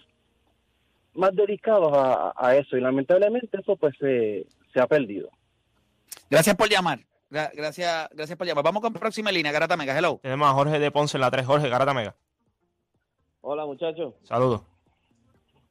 más 1.15 1.35
dedicados 1.35 1.93
a, 1.93 2.33
a 2.37 2.57
eso. 2.57 2.77
Y 2.77 2.81
lamentablemente 2.81 3.59
eso 3.61 3.77
pues 3.77 3.95
se, 3.99 4.47
se 4.73 4.81
ha 4.81 4.87
perdido. 4.87 5.29
Gracias 6.31 6.57
por 6.57 6.69
llamar. 6.69 7.01
Gra- 7.31 7.51
gracias, 7.55 8.09
gracias 8.13 8.37
por 8.37 8.47
llamar. 8.47 8.65
Vamos 8.65 8.83
con 8.83 8.93
próxima 8.93 9.31
línea, 9.33 9.53
Garata 9.53 9.77
Mega. 9.77 9.97
Hello. 9.97 10.19
Tenemos 10.23 10.49
a 10.49 10.53
Jorge 10.53 10.79
de 10.79 10.91
Ponce 10.91 11.17
en 11.17 11.23
la 11.23 11.31
3. 11.31 11.47
Jorge, 11.47 11.69
Garata 11.69 11.95
Mega. 11.95 12.15
Hola 13.41 13.67
muchachos. 13.67 14.15
Saludos. 14.25 14.63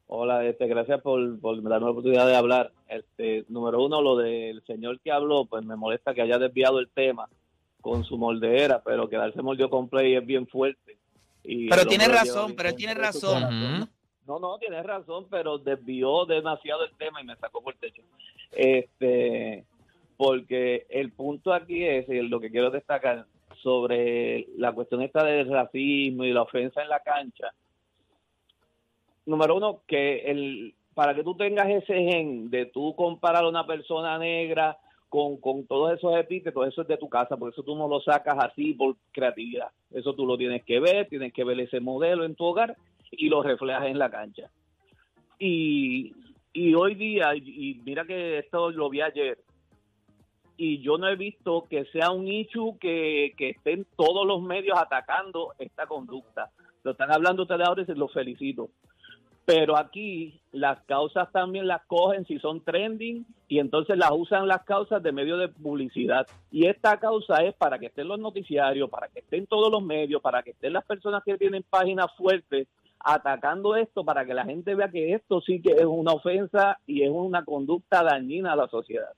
Hola, 0.08 0.44
este, 0.46 0.68
gracias 0.68 1.02
por, 1.02 1.40
por 1.40 1.56
darme 1.64 1.86
la 1.86 1.92
oportunidad 1.92 2.28
de 2.28 2.36
hablar. 2.36 2.74
Este, 2.90 3.46
número 3.48 3.82
uno, 3.82 4.02
lo 4.02 4.18
del 4.18 4.62
señor 4.66 5.00
que 5.00 5.12
habló, 5.12 5.46
pues 5.46 5.64
me 5.64 5.78
molesta 5.78 6.14
que 6.14 6.22
haya 6.22 6.38
desviado 6.38 6.80
el 6.80 6.90
tema 6.90 7.30
con 7.80 8.04
su 8.04 8.18
moldeera, 8.18 8.82
pero 8.84 9.08
quedarse 9.10 9.42
mordió 9.42 9.70
con 9.70 9.88
play 9.88 10.16
es 10.16 10.26
bien 10.26 10.48
fuerte. 10.48 10.98
Y 11.44 11.70
Pero 11.70 11.86
tiene 11.86 12.08
razón, 12.10 12.56
pero 12.58 12.76
tiene 12.76 12.94
razón. 12.94 13.90
No, 14.28 14.38
no, 14.40 14.58
tiene 14.60 14.84
razón, 14.84 15.28
pero 15.32 15.58
desvió 15.58 16.26
demasiado 16.26 16.84
el 16.84 16.96
tema 16.98 17.22
y 17.22 17.26
me 17.26 17.36
sacó 17.38 17.64
por 17.64 17.74
el 17.74 17.80
techo. 17.80 18.02
Este, 18.52 19.66
porque 20.22 20.86
el 20.92 21.12
punto 21.12 21.52
aquí 21.52 21.84
es, 21.84 22.08
y 22.08 22.22
lo 22.22 22.40
que 22.40 22.52
quiero 22.52 22.70
destacar, 22.70 23.26
sobre 23.64 24.46
la 24.56 24.72
cuestión 24.72 25.02
esta 25.02 25.24
del 25.24 25.50
racismo 25.50 26.26
y 26.26 26.32
la 26.32 26.44
ofensa 26.44 26.84
en 26.84 26.90
la 26.90 27.00
cancha. 27.00 27.48
Número 29.26 29.56
uno, 29.56 29.82
que 29.88 30.20
el, 30.20 30.76
para 30.94 31.16
que 31.16 31.24
tú 31.24 31.36
tengas 31.36 31.68
ese 31.70 31.96
gen 31.96 32.52
de 32.52 32.68
tú 32.68 32.96
comparar 32.96 33.46
a 33.46 33.50
una 33.50 33.66
persona 33.66 34.20
negra 34.20 34.78
con, 35.10 35.38
con 35.38 35.66
todos 35.66 35.98
esos 35.98 36.16
epítetos, 36.16 36.68
eso 36.68 36.84
es 36.84 36.88
de 36.88 36.98
tu 36.98 37.10
casa, 37.10 37.36
por 37.36 37.52
eso 37.52 37.64
tú 37.64 37.76
no 37.76 37.88
lo 37.88 38.00
sacas 38.00 38.38
así 38.38 38.76
por 38.76 38.98
creatividad. 39.12 39.70
Eso 39.90 40.14
tú 40.14 40.28
lo 40.28 40.38
tienes 40.38 40.64
que 40.64 40.80
ver, 40.80 41.10
tienes 41.10 41.34
que 41.34 41.44
ver 41.44 41.60
ese 41.62 41.80
modelo 41.80 42.26
en 42.26 42.36
tu 42.36 42.46
hogar 42.46 42.78
y 43.10 43.28
lo 43.28 43.42
reflejas 43.42 43.88
en 43.88 43.98
la 43.98 44.12
cancha. 44.12 44.52
Y, 45.40 46.14
y 46.54 46.76
hoy 46.76 46.94
día, 46.94 47.34
y, 47.34 47.72
y 47.72 47.82
mira 47.84 48.06
que 48.06 48.38
esto 48.38 48.70
lo 48.70 48.88
vi 48.88 49.02
ayer, 49.02 49.40
y 50.58 50.82
yo 50.82 50.98
no 50.98 51.08
he 51.08 51.16
visto 51.16 51.68
que 51.70 51.86
sea 51.86 52.12
un 52.12 52.28
issue 52.28 52.78
que, 52.80 53.34
estén 53.38 53.86
todos 53.96 54.26
los 54.26 54.42
medios 54.42 54.78
atacando 54.78 55.54
esta 55.60 55.88
conducta. 55.88 56.50
Lo 56.84 56.92
están 56.92 57.12
hablando 57.12 57.44
ustedes 57.44 57.68
ahora 57.68 57.84
y 57.88 57.94
los 57.94 58.14
felicito. 58.14 58.70
Pero 59.46 59.76
aquí 59.76 60.40
las 60.52 60.84
causas 60.84 61.32
también 61.32 61.68
las 61.68 61.84
cogen 61.86 62.26
si 62.26 62.40
son 62.40 62.64
trending 62.64 63.26
y 63.48 63.60
entonces 63.60 63.98
las 63.98 64.12
usan 64.12 64.48
las 64.48 64.64
causas 64.64 65.02
de 65.02 65.12
medio 65.12 65.38
de 65.38 65.50
publicidad. 65.50 66.28
Y 66.52 66.68
esta 66.68 67.00
causa 67.00 67.44
es 67.44 67.56
para 67.56 67.80
que 67.80 67.88
estén 67.88 68.08
los 68.08 68.20
noticiarios, 68.20 68.90
para 68.90 69.08
que 69.08 69.20
estén 69.20 69.48
todos 69.48 69.72
los 69.72 69.84
medios, 69.84 70.22
para 70.22 70.44
que 70.44 70.52
estén 70.52 70.74
las 70.74 70.86
personas 70.86 71.24
que 71.24 71.38
tienen 71.38 71.66
páginas 71.70 72.08
fuertes 72.16 72.68
atacando 73.04 73.76
esto 73.76 74.04
para 74.04 74.26
que 74.26 74.34
la 74.34 74.46
gente 74.46 74.76
vea 74.76 74.90
que 74.90 75.14
esto 75.14 75.42
sí 75.42 75.62
que 75.62 75.72
es 75.72 75.86
una 75.86 76.14
ofensa 76.14 76.80
y 76.86 77.04
es 77.04 77.10
una 77.10 77.44
conducta 77.44 78.04
dañina 78.04 78.54
a 78.54 78.56
la 78.56 78.68
sociedad. 78.68 79.12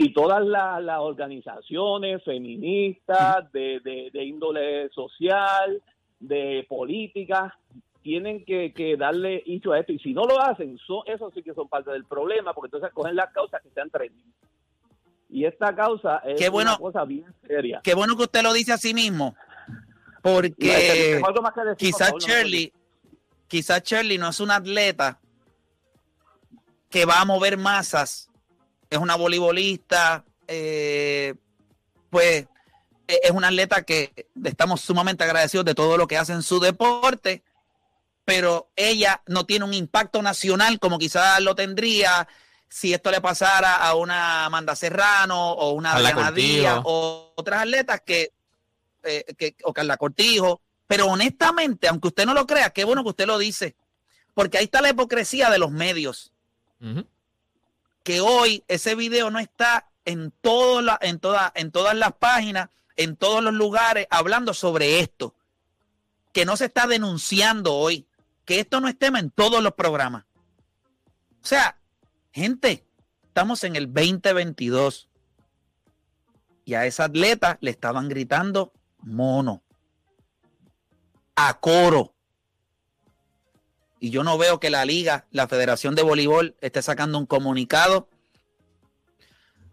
Y 0.00 0.12
todas 0.12 0.44
las, 0.46 0.80
las 0.82 1.00
organizaciones 1.00 2.22
feministas 2.24 3.50
de, 3.52 3.80
de- 3.80 4.10
de 4.12 4.24
índole 4.24 4.88
social, 4.90 5.82
de 6.20 6.64
política, 6.68 7.58
tienen 8.02 8.44
que, 8.44 8.72
que 8.72 8.96
darle 8.96 9.42
hecho 9.44 9.72
a 9.72 9.80
esto. 9.80 9.92
Y 9.92 9.98
si 9.98 10.14
no 10.14 10.24
lo 10.24 10.40
hacen, 10.40 10.78
son, 10.86 11.02
eso 11.06 11.30
sí 11.34 11.42
que 11.42 11.52
son 11.52 11.68
parte 11.68 11.90
del 11.90 12.04
problema, 12.04 12.54
porque 12.54 12.68
entonces 12.68 12.92
cogen 12.94 13.16
las 13.16 13.32
causas 13.32 13.60
que 13.60 13.70
sean 13.70 13.90
trending. 13.90 14.32
Y 15.30 15.44
esta 15.44 15.74
causa 15.74 16.18
es 16.18 16.38
Qué 16.40 16.48
bueno. 16.48 16.70
una 16.70 16.78
cosa 16.78 17.04
bien 17.04 17.26
seria. 17.46 17.80
Qué 17.82 17.94
bueno 17.94 18.16
que 18.16 18.22
usted 18.22 18.42
lo 18.42 18.52
dice 18.52 18.72
a 18.72 18.78
sí 18.78 18.94
mismo. 18.94 19.34
Porque 20.22 20.52
que 20.56 20.66
decir, 20.68 21.20
por 21.20 21.76
quizás 21.76 22.12
no 22.12 22.18
Shirley, 22.18 22.72
quizás 23.46 23.82
Shirley 23.82 24.16
no 24.16 24.28
es 24.28 24.40
una 24.40 24.56
atleta 24.56 25.18
que 26.88 27.04
va 27.04 27.20
a 27.20 27.24
mover 27.24 27.56
masas. 27.58 28.27
Es 28.90 28.98
una 28.98 29.16
voleibolista, 29.16 30.24
eh, 30.46 31.34
pues 32.10 32.46
e- 33.06 33.20
es 33.22 33.30
una 33.30 33.48
atleta 33.48 33.82
que 33.82 34.28
estamos 34.44 34.80
sumamente 34.80 35.24
agradecidos 35.24 35.64
de 35.66 35.74
todo 35.74 35.96
lo 35.96 36.06
que 36.06 36.16
hace 36.18 36.32
en 36.32 36.42
su 36.42 36.58
deporte, 36.60 37.42
pero 38.24 38.70
ella 38.76 39.22
no 39.26 39.46
tiene 39.46 39.64
un 39.64 39.74
impacto 39.74 40.22
nacional 40.22 40.78
como 40.78 40.98
quizás 40.98 41.40
lo 41.40 41.54
tendría 41.54 42.28
si 42.68 42.92
esto 42.92 43.10
le 43.10 43.20
pasara 43.22 43.76
a 43.76 43.94
una 43.94 44.44
Amanda 44.44 44.76
Serrano 44.76 45.52
o 45.52 45.70
una 45.72 45.94
Cortijo. 46.14 46.32
Díaz 46.34 46.80
o 46.84 47.32
otras 47.36 47.62
atletas 47.62 48.02
que, 48.04 48.32
eh, 49.02 49.24
que 49.36 49.56
o 49.64 49.72
Carla 49.72 49.96
Cortijo. 49.96 50.60
Pero 50.86 51.06
honestamente, 51.06 51.88
aunque 51.88 52.08
usted 52.08 52.26
no 52.26 52.34
lo 52.34 52.46
crea, 52.46 52.70
qué 52.70 52.84
bueno 52.84 53.02
que 53.02 53.10
usted 53.10 53.26
lo 53.26 53.36
dice, 53.38 53.76
porque 54.34 54.58
ahí 54.58 54.64
está 54.64 54.80
la 54.80 54.90
hipocresía 54.90 55.50
de 55.50 55.58
los 55.58 55.70
medios. 55.70 56.32
Que 58.08 58.22
hoy 58.22 58.64
ese 58.68 58.94
video 58.94 59.30
no 59.30 59.38
está 59.38 59.90
en, 60.06 60.30
todas 60.30 60.98
las 61.94 62.12
páginas, 62.14 62.70
en 62.96 63.16
todos 63.16 63.44
los 63.44 63.52
lugares, 63.52 64.06
hablando 64.08 64.54
sobre 64.54 65.00
esto. 65.00 65.34
Que 66.32 66.46
no 66.46 66.56
se 66.56 66.64
está 66.64 66.86
denunciando 66.86 67.74
hoy. 67.74 68.08
Que 68.46 68.60
esto 68.60 68.80
no 68.80 68.88
es 68.88 68.98
tema 68.98 69.18
en 69.18 69.30
todos 69.30 69.62
los 69.62 69.74
programas. 69.74 70.24
O 71.42 71.46
sea, 71.46 71.78
gente, 72.32 72.86
estamos 73.24 73.62
en 73.64 73.76
el 73.76 73.92
2022. 73.92 75.10
Y 76.64 76.72
a 76.72 76.86
esa 76.86 77.04
atleta 77.04 77.58
le 77.60 77.70
estaban 77.72 78.08
gritando 78.08 78.72
mono. 79.02 79.62
A 81.36 81.60
coro. 81.60 82.14
Y 84.00 84.10
yo 84.10 84.22
no 84.22 84.38
veo 84.38 84.60
que 84.60 84.70
la 84.70 84.84
liga, 84.84 85.26
la 85.30 85.48
Federación 85.48 85.94
de 85.94 86.02
Voleibol, 86.02 86.54
esté 86.60 86.82
sacando 86.82 87.18
un 87.18 87.26
comunicado. 87.26 88.08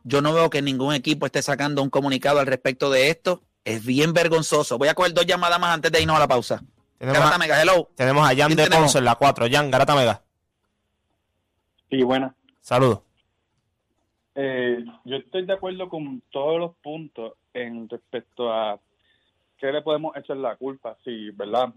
Yo 0.03 0.21
no 0.21 0.33
veo 0.33 0.49
que 0.49 0.61
ningún 0.61 0.93
equipo 0.93 1.25
esté 1.25 1.41
sacando 1.41 1.81
un 1.81 1.89
comunicado 1.89 2.39
al 2.39 2.47
respecto 2.47 2.89
de 2.89 3.09
esto. 3.09 3.41
Es 3.63 3.85
bien 3.85 4.13
vergonzoso. 4.13 4.77
Voy 4.77 4.87
a 4.87 4.93
coger 4.93 5.13
dos 5.13 5.25
llamadas 5.25 5.59
más 5.59 5.73
antes 5.73 5.91
de 5.91 6.01
irnos 6.01 6.15
a 6.17 6.19
la 6.19 6.27
pausa. 6.27 6.61
Tenemos 6.97 7.19
Garata 7.19 7.35
a, 7.35 7.39
Mega, 7.39 7.61
hello. 7.61 7.89
tenemos 7.95 8.23
a 8.23 8.27
Jan 8.29 8.47
¿Quién 8.47 8.57
de 8.57 8.63
tenemos? 8.63 8.83
Ponce 8.85 8.97
en 8.99 9.05
la 9.05 9.15
4. 9.15 9.47
Jan, 9.51 9.71
Garata 9.71 9.95
Mega. 9.95 10.21
Sí, 11.89 12.01
bueno, 12.03 12.33
Saludos. 12.61 13.01
eh, 14.35 14.83
yo 15.03 15.15
estoy 15.17 15.45
de 15.45 15.53
acuerdo 15.53 15.87
con 15.89 16.21
todos 16.31 16.59
los 16.59 16.75
puntos 16.77 17.33
en 17.53 17.87
respecto 17.89 18.51
a 18.51 18.79
qué 19.57 19.71
le 19.71 19.81
podemos 19.81 20.15
echar 20.17 20.37
la 20.37 20.55
culpa, 20.55 20.97
sí, 21.03 21.29
¿verdad? 21.31 21.69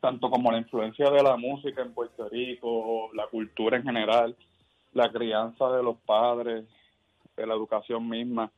Tanto 0.00 0.30
como 0.30 0.50
la 0.50 0.58
influencia 0.58 1.10
de 1.10 1.22
la 1.22 1.36
música 1.36 1.82
en 1.82 1.92
Puerto 1.92 2.28
Rico, 2.28 3.10
la 3.14 3.26
cultura 3.26 3.76
en 3.76 3.84
general, 3.84 4.34
la 4.94 5.10
crianza 5.10 5.70
de 5.70 5.82
los 5.82 5.96
padres, 5.98 6.64
de 7.36 7.46
la 7.46 7.54
educación 7.54 8.08
misma. 8.08 8.50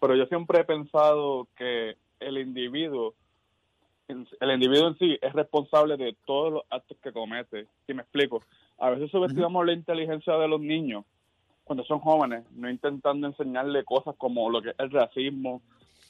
Pero 0.00 0.14
yo 0.14 0.26
siempre 0.26 0.60
he 0.60 0.64
pensado 0.64 1.46
que 1.56 1.96
el 2.20 2.38
individuo, 2.38 3.14
el 4.08 4.50
individuo 4.50 4.88
en 4.88 4.98
sí 4.98 5.18
es 5.20 5.32
responsable 5.32 5.96
de 5.96 6.16
todos 6.24 6.52
los 6.52 6.62
actos 6.70 6.96
que 7.02 7.12
comete. 7.12 7.66
Si 7.86 7.94
me 7.94 8.02
explico, 8.02 8.42
a 8.78 8.90
veces 8.90 9.10
subestimamos 9.10 9.66
la 9.66 9.72
inteligencia 9.72 10.34
de 10.34 10.48
los 10.48 10.60
niños 10.60 11.04
cuando 11.64 11.84
son 11.84 12.00
jóvenes, 12.00 12.44
no 12.56 12.68
intentando 12.68 13.28
enseñarle 13.28 13.84
cosas 13.84 14.16
como 14.16 14.50
lo 14.50 14.60
que 14.60 14.70
es 14.70 14.74
el 14.78 14.90
racismo, 14.90 15.62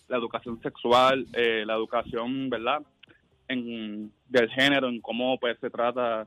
la 0.08 0.16
educación 0.16 0.58
sexual, 0.62 1.26
eh, 1.34 1.64
la 1.66 1.74
educación, 1.74 2.48
¿verdad? 2.48 2.80
En, 3.50 4.12
del 4.28 4.48
género, 4.50 4.88
en 4.88 5.00
cómo 5.00 5.38
pues 5.38 5.58
se 5.60 5.70
trata 5.70 6.26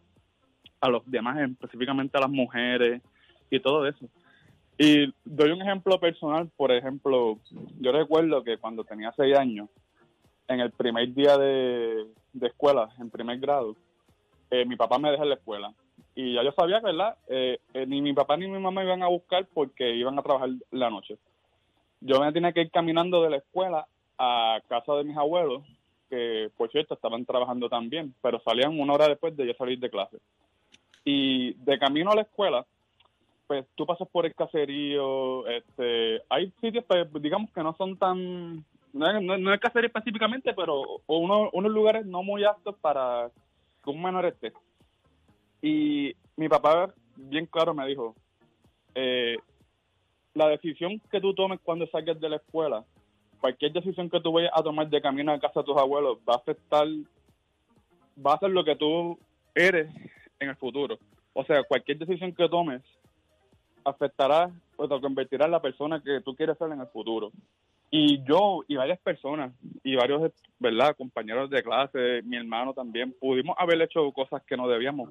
a 0.82 0.90
los 0.90 1.10
demás, 1.10 1.38
específicamente 1.40 2.18
a 2.18 2.22
las 2.22 2.30
mujeres 2.30 3.02
y 3.50 3.60
todo 3.60 3.88
eso. 3.88 4.06
Y 4.78 5.14
doy 5.24 5.52
un 5.52 5.62
ejemplo 5.62 6.00
personal, 6.00 6.50
por 6.58 6.72
ejemplo, 6.72 7.40
yo 7.80 7.92
recuerdo 7.92 8.44
que 8.44 8.58
cuando 8.58 8.84
tenía 8.84 9.14
seis 9.16 9.38
años, 9.38 9.70
en 10.48 10.60
el 10.60 10.72
primer 10.72 11.14
día 11.14 11.38
de, 11.38 12.08
escuela, 12.42 12.90
en 13.00 13.10
primer 13.10 13.40
grado, 13.40 13.76
eh, 14.52 14.66
mi 14.66 14.76
papá 14.76 14.98
me 14.98 15.12
dejó 15.12 15.24
en 15.24 15.30
la 15.30 15.36
escuela. 15.36 15.74
Y 16.16 16.34
ya 16.34 16.44
yo 16.44 16.52
sabía 16.52 16.80
que, 16.80 16.88
¿verdad? 16.88 17.18
Eh, 17.28 17.60
eh, 17.74 17.86
ni 17.88 18.02
mi 18.02 18.14
papá 18.14 18.38
ni 18.38 18.48
mi 18.48 18.54
mamá 18.60 18.72
me 18.72 18.86
iban 18.86 19.04
a 19.04 19.08
buscar 19.08 19.48
porque 19.54 19.96
iban 19.96 20.18
a 20.18 20.22
trabajar 20.22 20.50
la 20.72 20.90
noche. 20.90 21.18
Yo 22.02 22.20
me 22.20 22.32
tenía 22.32 22.52
que 22.52 22.62
ir 22.62 22.72
caminando 22.72 23.24
de 23.24 23.30
la 23.30 23.38
escuela 23.38 23.88
a 24.18 24.60
casa 24.68 24.94
de 24.94 25.06
mis 25.06 25.18
abuelos, 25.18 25.64
que 26.14 26.52
por 26.56 26.70
cierto 26.70 26.94
estaban 26.94 27.26
trabajando 27.26 27.68
también, 27.68 28.14
pero 28.22 28.40
salían 28.42 28.80
una 28.80 28.94
hora 28.94 29.08
después 29.08 29.36
de 29.36 29.48
yo 29.48 29.54
salir 29.56 29.80
de 29.80 29.90
clase. 29.90 30.18
Y 31.04 31.54
de 31.54 31.80
camino 31.80 32.12
a 32.12 32.16
la 32.16 32.22
escuela, 32.22 32.68
pues 33.48 33.66
tú 33.74 33.88
pasas 33.88 34.08
por 34.10 34.28
el 34.28 34.36
caserío, 34.36 35.48
este, 35.48 36.22
hay 36.30 36.54
sitios, 36.62 36.86
pues, 36.86 37.08
digamos 37.20 37.52
que 37.52 37.64
no 37.64 37.76
son 37.78 37.98
tan, 37.98 38.64
no, 38.94 39.22
no 39.22 39.54
es 39.56 39.60
caserío 39.60 39.88
específicamente, 39.88 40.54
pero 40.54 40.84
uno, 41.08 41.50
unos 41.52 41.72
lugares 41.72 42.06
no 42.06 42.22
muy 42.22 42.44
aptos 42.44 42.76
para 42.80 43.32
que 43.84 43.90
un 43.90 44.04
menor 44.04 44.28
esté. 44.28 44.54
Y 45.64 46.16
mi 46.38 46.48
papá, 46.48 46.94
bien 47.16 47.48
claro, 47.48 47.74
me 47.74 47.88
dijo, 47.88 48.14
eh, 48.94 49.38
la 50.36 50.48
decisión 50.48 51.02
que 51.10 51.20
tú 51.20 51.34
tomes 51.34 51.60
cuando 51.64 51.88
salgas 51.88 52.20
de 52.20 52.30
la 52.30 52.36
escuela, 52.36 52.86
cualquier 53.44 53.74
decisión 53.74 54.10
que 54.10 54.22
tú 54.22 54.32
vayas 54.32 54.54
a 54.54 54.64
tomar 54.64 54.90
de 54.90 55.02
camino 55.02 55.34
a 55.34 55.40
casa 55.40 55.60
de 55.60 55.66
tus 55.66 55.76
abuelos, 55.76 56.18
va 56.20 56.36
a 56.36 56.38
afectar, 56.38 56.88
va 58.26 58.36
a 58.36 58.40
ser 58.40 58.52
lo 58.52 58.64
que 58.64 58.78
tú 58.78 59.20
eres 59.54 59.94
en 60.40 60.48
el 60.48 60.56
futuro. 60.56 60.98
O 61.34 61.44
sea, 61.44 61.62
cualquier 61.64 61.98
decisión 61.98 62.34
que 62.34 62.48
tomes 62.48 62.82
afectará 63.84 64.50
o 64.78 64.88
te 64.88 65.02
convertirá 65.02 65.44
en 65.44 65.52
la 65.52 65.62
persona 65.62 66.02
que 66.02 66.22
tú 66.22 66.34
quieres 66.38 66.58
ser 66.58 66.72
en 66.72 66.80
el 66.80 66.88
futuro. 66.88 67.34
Y 67.92 68.24
yo 68.24 68.64
y 68.66 68.78
varias 68.78 69.00
personas 69.00 69.54
y 69.84 69.98
varios, 69.98 70.32
¿verdad? 70.58 70.96
Compañeros 70.96 71.50
de 71.50 71.64
clase, 71.64 72.22
mi 72.24 72.38
hermano 72.38 72.74
también, 72.74 73.14
pudimos 73.20 73.58
haber 73.60 73.82
hecho 73.82 74.10
cosas 74.14 74.42
que 74.44 74.56
no 74.56 74.70
debíamos. 74.70 75.10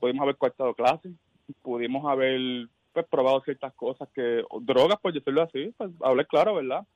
pudimos 0.00 0.22
haber 0.22 0.36
cortado 0.36 0.72
clases, 0.72 1.12
pudimos 1.60 2.10
haber 2.10 2.68
pues, 2.94 3.04
probado 3.10 3.42
ciertas 3.42 3.74
cosas 3.74 4.08
que, 4.14 4.44
drogas, 4.62 4.98
por 4.98 5.12
decirlo 5.12 5.42
así, 5.42 5.74
pues 5.76 5.90
hablé 6.00 6.24
claro, 6.24 6.54
¿verdad? 6.54 6.86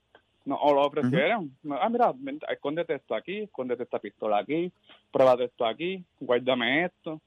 No, 0.45 0.57
o 0.57 0.75
lo 0.75 0.83
ofrecieron. 0.83 1.51
Ah, 1.71 1.89
mira, 1.89 2.13
ven, 2.15 2.39
escóndete 2.49 2.95
esto 2.95 3.15
aquí, 3.15 3.39
escóndete 3.39 3.85
esta 3.85 3.99
pistola 3.99 4.39
aquí, 4.39 4.71
pruébate 5.11 5.45
esto 5.45 5.65
aquí, 5.65 6.05
guárdame 6.21 6.85
esto. 6.85 7.21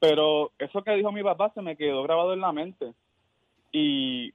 Pero 0.00 0.52
eso 0.58 0.82
que 0.82 0.92
dijo 0.92 1.12
mi 1.12 1.22
papá 1.22 1.50
se 1.54 1.62
me 1.62 1.76
quedó 1.76 2.02
grabado 2.02 2.32
en 2.32 2.40
la 2.40 2.52
mente. 2.52 2.92
Y, 3.72 4.32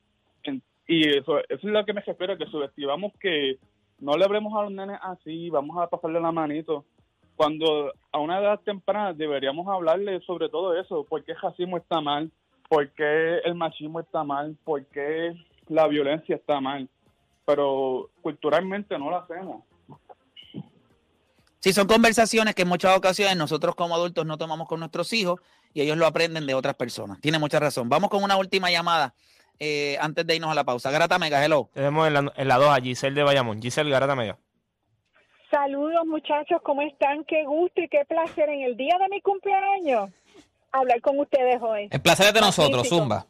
y 0.87 1.09
eso, 1.09 1.39
eso 1.39 1.45
es 1.49 1.63
lo 1.63 1.85
que 1.85 1.93
me 1.93 2.01
refiero, 2.01 2.37
que 2.37 2.45
subestimamos 2.45 3.13
que 3.19 3.57
no 3.99 4.13
le 4.13 4.25
hablemos 4.25 4.53
a 4.55 4.63
los 4.63 4.71
nenes 4.71 4.99
así, 5.01 5.49
vamos 5.49 5.77
a 5.77 5.87
pasarle 5.87 6.19
la 6.19 6.31
manito. 6.31 6.85
Cuando 7.35 7.93
a 8.11 8.19
una 8.19 8.39
edad 8.39 8.59
temprana 8.59 9.13
deberíamos 9.13 9.67
hablarle 9.67 10.19
sobre 10.21 10.49
todo 10.49 10.79
eso, 10.79 11.03
por 11.05 11.23
qué 11.23 11.31
el 11.31 11.41
racismo 11.41 11.77
está 11.77 12.01
mal, 12.01 12.29
por 12.69 12.89
qué 12.91 13.39
el 13.39 13.55
machismo 13.55 13.99
está 13.99 14.23
mal, 14.23 14.55
por 14.63 14.85
qué 14.87 15.33
la 15.67 15.87
violencia 15.87 16.35
está 16.35 16.59
mal. 16.59 16.87
Pero 17.45 18.09
culturalmente 18.21 18.97
no 18.97 19.09
lo 19.09 19.17
hacemos. 19.17 19.63
Sí, 21.59 21.73
son 21.73 21.87
conversaciones 21.87 22.55
que 22.55 22.63
en 22.63 22.67
muchas 22.67 22.97
ocasiones 22.97 23.37
nosotros 23.37 23.75
como 23.75 23.93
adultos 23.93 24.25
no 24.25 24.37
tomamos 24.37 24.67
con 24.67 24.79
nuestros 24.79 25.13
hijos 25.13 25.39
y 25.73 25.81
ellos 25.81 25.97
lo 25.97 26.07
aprenden 26.07 26.47
de 26.47 26.55
otras 26.55 26.75
personas. 26.75 27.21
Tiene 27.21 27.37
mucha 27.37 27.59
razón. 27.59 27.87
Vamos 27.87 28.09
con 28.09 28.23
una 28.23 28.37
última 28.37 28.71
llamada 28.71 29.13
eh, 29.59 29.95
antes 30.01 30.25
de 30.25 30.35
irnos 30.35 30.51
a 30.51 30.55
la 30.55 30.63
pausa. 30.63 30.89
Grata 30.89 31.19
Mega, 31.19 31.43
hello. 31.43 31.69
Tenemos 31.73 32.07
en 32.07 32.13
la, 32.13 32.33
en 32.35 32.47
la 32.47 32.57
2 32.57 32.69
a 32.69 32.81
Giselle 32.81 33.15
de 33.15 33.23
Bayamón. 33.23 33.61
Giselle 33.61 33.91
Garata 33.91 34.15
Mega. 34.15 34.37
Saludos 35.51 36.05
muchachos, 36.05 36.61
¿cómo 36.63 36.81
están? 36.81 37.25
Qué 37.25 37.43
gusto 37.43 37.81
y 37.81 37.89
qué 37.89 38.05
placer 38.07 38.49
en 38.49 38.61
el 38.61 38.77
día 38.77 38.97
de 38.99 39.09
mi 39.09 39.21
cumpleaños 39.21 40.09
hablar 40.71 41.01
con 41.01 41.19
ustedes 41.19 41.61
hoy. 41.61 41.89
El 41.91 42.01
placer 42.01 42.27
es 42.27 42.33
de 42.33 42.41
nosotros. 42.41 42.87
Zumba. 42.87 43.27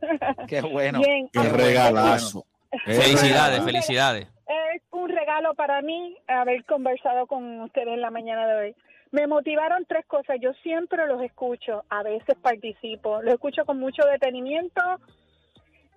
Qué 0.48 0.60
bueno. 0.60 1.00
Bien, 1.00 1.28
Qué 1.32 1.40
Qué 1.40 1.48
regalazo. 1.48 2.46
Felicidades, 2.84 3.64
felicidades. 3.64 4.28
es 4.74 4.82
un 4.90 5.08
regalo 5.08 5.54
para 5.54 5.82
mí 5.82 6.16
haber 6.26 6.64
conversado 6.64 7.26
con 7.26 7.60
ustedes 7.60 7.88
en 7.88 8.00
la 8.00 8.10
mañana 8.10 8.46
de 8.46 8.56
hoy. 8.56 8.76
Me 9.10 9.26
motivaron 9.26 9.84
tres 9.86 10.04
cosas. 10.06 10.38
Yo 10.40 10.52
siempre 10.62 11.06
los 11.06 11.22
escucho, 11.22 11.84
a 11.88 12.02
veces 12.02 12.36
participo, 12.42 13.22
los 13.22 13.34
escucho 13.34 13.64
con 13.64 13.78
mucho 13.78 14.04
detenimiento 14.06 14.80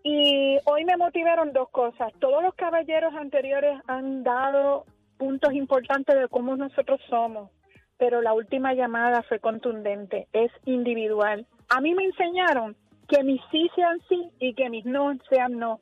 y 0.03 0.57
hoy 0.65 0.85
me 0.85 0.97
motivaron 0.97 1.51
dos 1.51 1.69
cosas. 1.69 2.13
Todos 2.19 2.43
los 2.43 2.53
caballeros 2.53 3.13
anteriores 3.15 3.79
han 3.87 4.23
dado 4.23 4.85
puntos 5.17 5.53
importantes 5.53 6.15
de 6.15 6.27
cómo 6.27 6.55
nosotros 6.55 7.01
somos, 7.09 7.49
pero 7.97 8.21
la 8.21 8.33
última 8.33 8.73
llamada 8.73 9.23
fue 9.23 9.39
contundente, 9.39 10.27
es 10.31 10.51
individual. 10.65 11.47
A 11.69 11.81
mí 11.81 11.95
me 11.95 12.05
enseñaron 12.05 12.75
que 13.07 13.23
mis 13.23 13.41
sí 13.51 13.69
sean 13.75 13.99
sí 14.07 14.29
y 14.39 14.53
que 14.53 14.69
mis 14.69 14.85
no 14.85 15.13
sean 15.29 15.57
no 15.57 15.81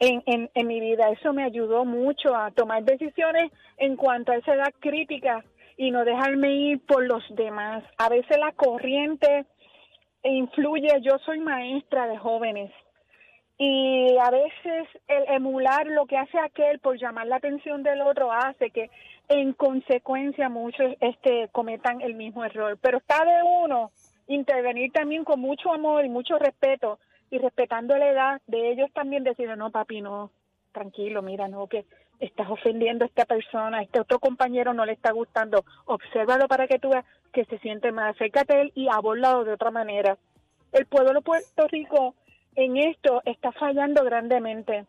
en, 0.00 0.22
en, 0.26 0.50
en 0.54 0.66
mi 0.66 0.80
vida. 0.80 1.10
Eso 1.10 1.32
me 1.32 1.44
ayudó 1.44 1.84
mucho 1.84 2.34
a 2.34 2.50
tomar 2.50 2.84
decisiones 2.84 3.50
en 3.76 3.96
cuanto 3.96 4.32
a 4.32 4.36
esa 4.36 4.54
edad 4.54 4.72
crítica 4.80 5.44
y 5.76 5.90
no 5.90 6.04
dejarme 6.04 6.54
ir 6.54 6.80
por 6.86 7.04
los 7.04 7.22
demás. 7.30 7.84
A 7.98 8.08
veces 8.08 8.38
la 8.38 8.52
corriente 8.52 9.44
influye, 10.22 10.88
yo 11.02 11.18
soy 11.18 11.38
maestra 11.40 12.06
de 12.08 12.18
jóvenes 12.18 12.72
y 13.58 14.16
a 14.18 14.30
veces 14.30 14.88
el 15.08 15.24
emular 15.34 15.86
lo 15.86 16.06
que 16.06 16.18
hace 16.18 16.38
aquel 16.38 16.78
por 16.78 16.98
llamar 16.98 17.26
la 17.26 17.36
atención 17.36 17.82
del 17.82 18.02
otro 18.02 18.30
hace 18.30 18.70
que 18.70 18.90
en 19.28 19.54
consecuencia 19.54 20.48
muchos 20.48 20.94
este 21.00 21.48
cometan 21.52 22.00
el 22.02 22.14
mismo 22.14 22.44
error. 22.44 22.78
Pero 22.80 22.98
está 22.98 23.24
de 23.24 23.42
uno 23.64 23.92
intervenir 24.28 24.92
también 24.92 25.24
con 25.24 25.40
mucho 25.40 25.72
amor 25.72 26.04
y 26.04 26.08
mucho 26.08 26.38
respeto 26.38 26.98
y 27.30 27.38
respetando 27.38 27.96
la 27.96 28.10
edad 28.10 28.42
de 28.46 28.70
ellos 28.70 28.90
también 28.92 29.24
decir, 29.24 29.48
no, 29.56 29.70
papi, 29.70 30.00
no, 30.00 30.30
tranquilo, 30.72 31.22
mira, 31.22 31.48
no, 31.48 31.66
que 31.66 31.84
estás 32.20 32.48
ofendiendo 32.48 33.04
a 33.04 33.08
esta 33.08 33.24
persona, 33.24 33.78
a 33.78 33.82
este 33.82 34.00
otro 34.00 34.18
compañero 34.18 34.72
no 34.72 34.84
le 34.86 34.92
está 34.92 35.12
gustando, 35.12 35.64
obsérvalo 35.86 36.48
para 36.48 36.66
que 36.66 36.78
tú 36.78 36.90
veas 36.90 37.04
que 37.32 37.44
se 37.44 37.58
siente 37.58 37.92
más, 37.92 38.14
acércate 38.14 38.56
a 38.56 38.60
él 38.62 38.72
y 38.74 38.88
abordalo 38.88 39.44
de 39.44 39.52
otra 39.52 39.70
manera. 39.70 40.16
El 40.72 40.86
pueblo 40.86 41.12
de 41.12 41.20
Puerto 41.20 41.66
Rico 41.68 42.14
en 42.54 42.76
esto 42.78 43.22
está 43.24 43.52
fallando 43.52 44.04
grandemente. 44.04 44.86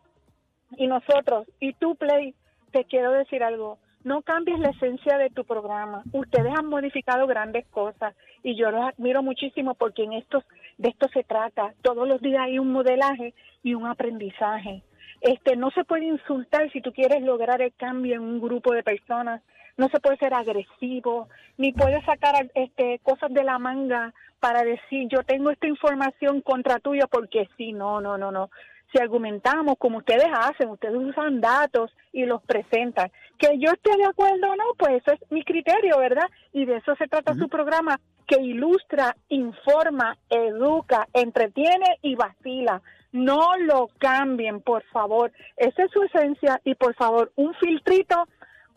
Y 0.76 0.86
nosotros, 0.86 1.46
y 1.60 1.72
tú, 1.74 1.96
Play, 1.96 2.34
te 2.72 2.84
quiero 2.84 3.12
decir 3.12 3.42
algo, 3.42 3.78
no 4.04 4.22
cambies 4.22 4.58
la 4.58 4.70
esencia 4.70 5.18
de 5.18 5.30
tu 5.30 5.44
programa. 5.44 6.02
Ustedes 6.12 6.52
han 6.56 6.66
modificado 6.66 7.26
grandes 7.26 7.66
cosas 7.66 8.14
y 8.42 8.56
yo 8.56 8.70
los 8.70 8.84
admiro 8.84 9.22
muchísimo 9.22 9.74
porque 9.74 10.04
en 10.04 10.14
estos 10.14 10.44
de 10.78 10.88
esto 10.88 11.08
se 11.12 11.24
trata. 11.24 11.74
Todos 11.82 12.08
los 12.08 12.20
días 12.20 12.42
hay 12.42 12.58
un 12.58 12.72
modelaje 12.72 13.34
y 13.62 13.74
un 13.74 13.86
aprendizaje. 13.86 14.82
Este 15.20 15.56
no 15.56 15.70
se 15.72 15.84
puede 15.84 16.04
insultar 16.04 16.70
si 16.72 16.80
tú 16.80 16.92
quieres 16.92 17.22
lograr 17.22 17.60
el 17.60 17.74
cambio 17.74 18.14
en 18.14 18.22
un 18.22 18.40
grupo 18.40 18.72
de 18.72 18.82
personas. 18.82 19.42
No 19.76 19.88
se 19.88 20.00
puede 20.00 20.16
ser 20.16 20.34
agresivo, 20.34 21.28
ni 21.56 21.72
puedes 21.72 22.04
sacar 22.04 22.34
este 22.54 23.00
cosas 23.02 23.32
de 23.32 23.44
la 23.44 23.58
manga 23.58 24.12
para 24.40 24.62
decir 24.62 25.08
yo 25.08 25.22
tengo 25.24 25.50
esta 25.50 25.66
información 25.66 26.40
contra 26.40 26.78
tuya 26.78 27.06
porque 27.08 27.48
sí, 27.56 27.72
no, 27.72 28.00
no, 28.00 28.16
no, 28.16 28.30
no 28.30 28.50
si 28.92 28.98
argumentamos 28.98 29.76
como 29.78 29.98
ustedes 29.98 30.28
hacen, 30.32 30.70
ustedes 30.70 30.96
usan 30.96 31.40
datos 31.40 31.94
y 32.12 32.24
los 32.24 32.42
presentan. 32.42 33.10
Que 33.38 33.58
yo 33.58 33.70
esté 33.70 33.96
de 33.96 34.06
acuerdo 34.06 34.50
o 34.50 34.56
no, 34.56 34.64
pues 34.78 35.02
eso 35.02 35.12
es 35.12 35.30
mi 35.30 35.44
criterio, 35.44 35.98
¿verdad? 35.98 36.28
Y 36.52 36.64
de 36.64 36.76
eso 36.76 36.94
se 36.96 37.06
trata 37.06 37.34
su 37.34 37.48
programa, 37.48 38.00
que 38.28 38.40
ilustra, 38.40 39.16
informa, 39.30 40.16
educa, 40.30 41.08
entretiene 41.14 41.98
y 42.02 42.14
vacila. 42.14 42.80
No 43.10 43.56
lo 43.56 43.88
cambien, 43.98 44.60
por 44.60 44.82
favor. 44.92 45.32
Esa 45.56 45.82
es 45.84 45.90
su 45.90 46.02
esencia 46.02 46.60
y 46.62 46.74
por 46.74 46.94
favor, 46.94 47.32
un 47.36 47.54
filtrito 47.54 48.28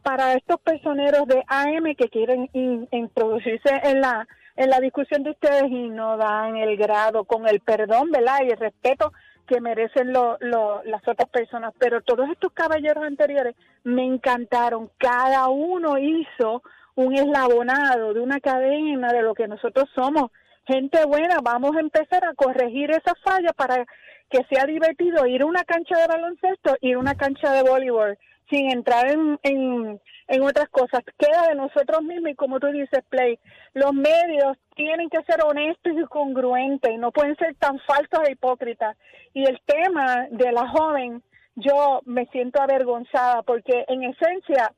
para 0.02 0.34
estos 0.34 0.60
personeros 0.62 1.28
de 1.28 1.44
AM 1.48 1.94
que 1.96 2.10
quieren 2.10 2.50
in- 2.54 2.88
introducirse 2.92 3.70
en 3.84 4.02
la 4.02 4.28
en 4.58 4.70
la 4.70 4.80
discusión 4.82 5.24
de 5.24 5.32
ustedes 5.32 5.64
y 5.72 5.90
no 5.90 6.18
dan 6.18 6.58
el 6.58 6.76
grado 6.76 7.24
con 7.24 7.48
el 7.48 7.62
perdón, 7.62 8.12
¿verdad? 8.12 8.40
Y 8.46 8.50
el 8.52 8.58
respeto 8.58 9.12
que 9.48 9.62
merecen 9.62 10.12
lo- 10.14 10.38
las 10.40 11.08
otras 11.08 11.30
personas. 11.30 11.74
Pero 11.80 12.02
todos 12.02 12.30
estos 12.30 12.52
caballeros 12.52 13.04
anteriores 13.04 13.56
me 13.84 14.06
encantaron. 14.06 14.90
Cada 14.98 15.48
uno 15.48 15.98
hizo 15.98 16.62
un 16.96 17.14
eslabonado 17.14 18.14
de 18.14 18.20
una 18.20 18.40
cadena 18.40 19.12
de 19.14 19.22
lo 19.22 19.34
que 19.34 19.48
nosotros 19.48 19.90
somos. 19.96 20.32
Gente 20.66 21.04
buena, 21.06 21.38
vamos 21.44 21.76
a 21.76 21.80
empezar 21.80 22.24
a 22.26 22.34
corregir 22.34 22.92
esas 22.92 23.20
fallas 23.24 23.54
para 23.56 23.86
que 24.30 24.46
sea 24.50 24.66
divertido 24.66 25.26
ir 25.26 25.42
a 25.42 25.46
una 25.46 25.64
cancha 25.64 25.98
de 25.98 26.08
baloncesto, 26.08 26.78
ir 26.82 26.96
a 26.96 27.00
una 27.00 27.16
cancha 27.16 27.52
de 27.52 27.64
voleibol, 27.64 28.18
sin 28.50 28.72
entrar 28.72 29.10
en, 29.10 29.40
en, 29.44 30.00
en 30.28 30.42
otras 30.44 30.70
cosas. 30.70 31.02
Queda 31.18 31.48
de 31.50 31.56
nosotros 31.56 32.02
mismos 32.04 32.32
y 32.32 32.36
como 32.36 32.60
tú 32.60 32.68
dices, 32.68 33.04
Play, 33.10 33.40
los 33.74 33.94
medios 33.94 34.58
tienen 34.76 35.10
que 35.10 35.22
ser 35.24 35.44
honestos 35.44 35.94
y 35.96 36.04
congruentes 36.06 36.92
y 36.92 36.98
no 36.98 37.12
pueden 37.12 37.36
ser 37.38 37.56
tan 37.56 37.80
falsos 37.80 38.28
e 38.28 38.34
hipócritas. 38.34 38.98
Y 39.34 39.46
el 39.46 39.60
tema 39.66 40.28
de 40.32 40.52
la 40.52 40.68
joven, 40.70 41.22
yo 41.56 42.02
me 42.06 42.26
siento 42.28 42.62
avergonzada 42.62 43.44
porque 43.44 43.86
en 43.88 44.04
esencia 44.04 44.72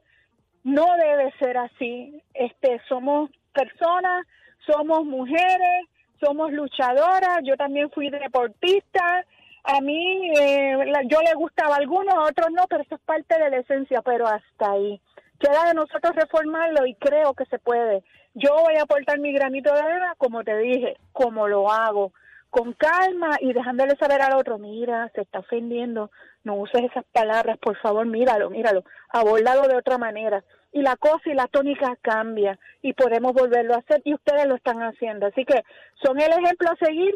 no 0.63 0.86
debe 0.97 1.32
ser 1.39 1.58
así. 1.58 2.21
Este, 2.34 2.82
somos 2.88 3.30
personas, 3.54 4.26
somos 4.65 5.06
mujeres, 5.06 5.88
somos 6.21 6.52
luchadoras. 6.52 7.39
Yo 7.43 7.56
también 7.58 7.89
fui 7.91 8.10
deportista. 8.10 9.26
A 9.65 9.80
mí, 9.82 10.32
eh, 10.38 10.78
yo 11.08 11.21
le 11.21 11.34
gustaba 11.36 11.76
a 11.76 11.80
algunos, 11.80 12.13
a 12.13 12.23
otros 12.23 12.52
no, 12.52 12.65
pero 12.67 12.84
eso 12.84 12.95
es 12.95 13.02
parte 13.02 13.39
de 13.39 13.49
la 13.49 13.58
esencia, 13.58 14.02
pero 14.02 14.28
hasta 14.28 14.71
ahí. 14.71 14.99
Queda 15.39 15.65
de 15.67 15.73
nosotros 15.73 16.15
reformarlo 16.15 16.86
y 16.86 16.95
creo 16.95 17.34
que 17.34 17.45
se 17.45 17.60
puede. 17.60 18.04
Yo 18.34 18.56
voy 18.62 18.76
a 18.76 18.84
aportar 18.84 19.19
mi 19.19 19.32
granito 19.32 19.73
de 19.73 19.80
arena, 19.80 20.15
como 20.17 20.43
te 20.43 20.58
dije, 20.58 20.97
como 21.12 21.47
lo 21.47 21.71
hago, 21.71 22.12
con 22.54 22.74
calma 22.74 23.36
y 23.42 23.52
dejándole 23.52 23.96
saber 23.96 24.22
al 24.22 24.36
otro, 24.38 24.60
mira, 24.60 25.10
se 25.16 25.22
está 25.22 25.39
ofendiendo, 25.39 26.12
no 26.44 26.54
uses 26.54 26.84
esas 26.84 27.04
palabras, 27.12 27.58
por 27.58 27.76
favor, 27.82 28.06
míralo, 28.06 28.52
míralo, 28.52 28.84
abordalo 29.10 29.68
de 29.68 29.76
otra 29.76 29.98
manera. 29.98 30.44
Y 30.72 30.84
la 30.84 30.96
cosa 30.98 31.24
y 31.32 31.34
la 31.34 31.48
tónica 31.48 31.98
cambia 32.04 32.60
y 32.84 32.94
podemos 32.94 33.34
volverlo 33.34 33.74
a 33.74 33.80
hacer 33.80 34.04
y 34.06 34.13
ustedes 34.13 34.46
lo 34.46 34.54
están 34.54 34.84
haciendo. 34.84 35.26
Así 35.26 35.46
que 35.46 35.63
son 36.04 36.20
el 36.22 36.32
ejemplo 36.32 36.70
a 36.70 36.76
seguir. 36.86 37.16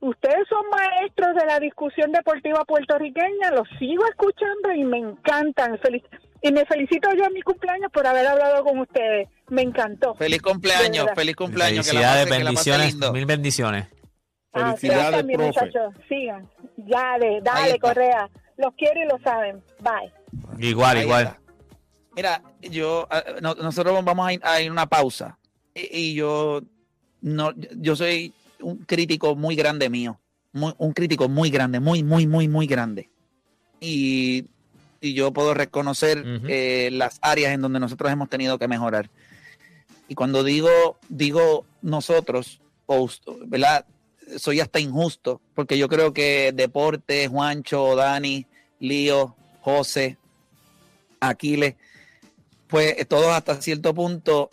Ustedes 0.00 0.48
son 0.48 0.64
maestros 0.68 1.36
de 1.36 1.46
la 1.46 1.60
discusión 1.60 2.10
deportiva 2.10 2.64
puertorriqueña, 2.64 3.52
los 3.54 3.68
sigo 3.78 4.04
escuchando 4.06 4.72
y 4.74 4.82
me 4.82 4.98
encantan. 4.98 5.78
Felic- 5.78 6.08
y 6.42 6.50
me 6.50 6.64
felicito 6.66 7.08
yo 7.16 7.22
en 7.24 7.34
mi 7.34 7.42
cumpleaños 7.42 7.92
por 7.92 8.04
haber 8.04 8.26
hablado 8.26 8.64
con 8.64 8.80
ustedes. 8.80 9.28
Me 9.48 9.62
encantó. 9.62 10.14
Feliz 10.16 10.42
cumpleaños, 10.42 11.06
feliz 11.14 11.36
cumpleaños. 11.36 11.86
que 11.88 11.94
la 11.94 12.00
Felicidades, 12.00 12.26
pase- 12.26 12.38
que 12.38 12.44
la 12.44 12.50
pase 12.50 12.70
bendiciones, 12.70 12.92
lindo. 12.94 13.12
mil 13.12 13.26
bendiciones. 13.26 13.86
Ah, 14.54 14.74
Felicidades, 14.76 15.16
también, 15.18 15.40
profe. 15.40 15.60
muchachos. 15.66 15.94
Sigan. 16.08 16.48
Dale, 16.76 17.40
dale. 17.42 17.78
Correa. 17.78 18.28
Los 18.56 18.74
quiero 18.74 19.00
y 19.02 19.06
lo 19.06 19.18
saben. 19.24 19.62
Bye. 19.80 20.12
Igual, 20.68 20.96
Ahí 20.98 21.02
igual. 21.04 21.22
está. 21.24 21.38
Mira, 22.14 22.42
yo, 22.60 23.06
ah, 23.10 23.22
no- 23.40 23.54
nosotros 23.54 24.04
vamos 24.04 24.26
a 24.26 24.32
ir 24.34 24.40
a 24.44 24.60
ir 24.60 24.70
una 24.70 24.86
pausa 24.86 25.38
y, 25.74 25.96
y 26.10 26.14
yo 26.14 26.60
no, 27.22 27.52
yo 27.78 27.96
soy 27.96 28.34
un 28.60 28.78
crítico 28.84 29.34
muy 29.34 29.56
grande 29.56 29.88
mío, 29.88 30.20
muy- 30.52 30.74
un 30.76 30.92
crítico 30.92 31.28
muy 31.30 31.48
grande, 31.50 31.80
muy, 31.80 32.02
muy, 32.02 32.26
muy, 32.26 32.48
muy 32.48 32.66
grande. 32.66 33.08
Y, 33.80 34.44
y 35.00 35.14
yo 35.14 35.32
puedo 35.32 35.54
reconocer 35.54 36.22
eh, 36.46 36.90
las 36.92 37.18
áreas 37.22 37.52
en 37.54 37.62
donde 37.62 37.80
nosotros 37.80 38.12
hemos 38.12 38.28
tenido 38.28 38.58
que 38.58 38.68
mejorar. 38.68 39.08
Y 40.08 40.14
cuando 40.14 40.44
digo, 40.44 40.98
digo 41.08 41.64
nosotros, 41.80 42.60
¿verdad? 43.46 43.86
Soy 44.36 44.60
hasta 44.60 44.80
injusto, 44.80 45.40
porque 45.54 45.76
yo 45.76 45.88
creo 45.88 46.12
que 46.12 46.52
Deporte, 46.54 47.28
Juancho, 47.28 47.96
Dani, 47.96 48.46
Lío, 48.78 49.36
José, 49.60 50.16
Aquiles, 51.20 51.74
pues 52.72 52.94
eh, 52.98 53.04
todos 53.04 53.28
hasta 53.28 53.60
cierto 53.60 53.94
punto 53.94 54.50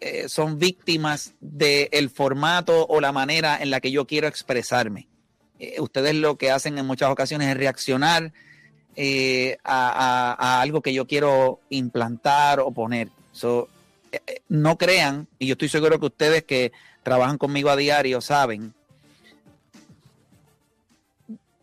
eh, 0.00 0.28
son 0.28 0.58
víctimas 0.58 1.34
del 1.40 2.10
formato 2.10 2.86
o 2.86 3.00
la 3.00 3.10
manera 3.10 3.58
en 3.60 3.70
la 3.70 3.80
que 3.80 3.90
yo 3.90 4.06
quiero 4.06 4.28
expresarme. 4.28 5.08
Eh, 5.58 5.80
ustedes 5.80 6.14
lo 6.14 6.38
que 6.38 6.52
hacen 6.52 6.78
en 6.78 6.86
muchas 6.86 7.10
ocasiones 7.10 7.48
es 7.48 7.56
reaccionar 7.56 8.32
a, 9.64 10.60
algo 10.60 10.80
que 10.80 10.92
yo 10.92 11.06
quiero 11.06 11.60
implantar 11.70 12.60
o 12.60 12.70
poner. 12.70 13.08
No 14.48 14.78
crean, 14.78 15.28
y 15.38 15.46
yo 15.48 15.52
estoy 15.52 15.68
seguro 15.68 15.98
que 16.00 16.06
ustedes 16.06 16.44
que 16.44 16.72
trabajan 17.08 17.38
conmigo 17.38 17.70
a 17.70 17.76
diario 17.76 18.20
saben, 18.20 18.74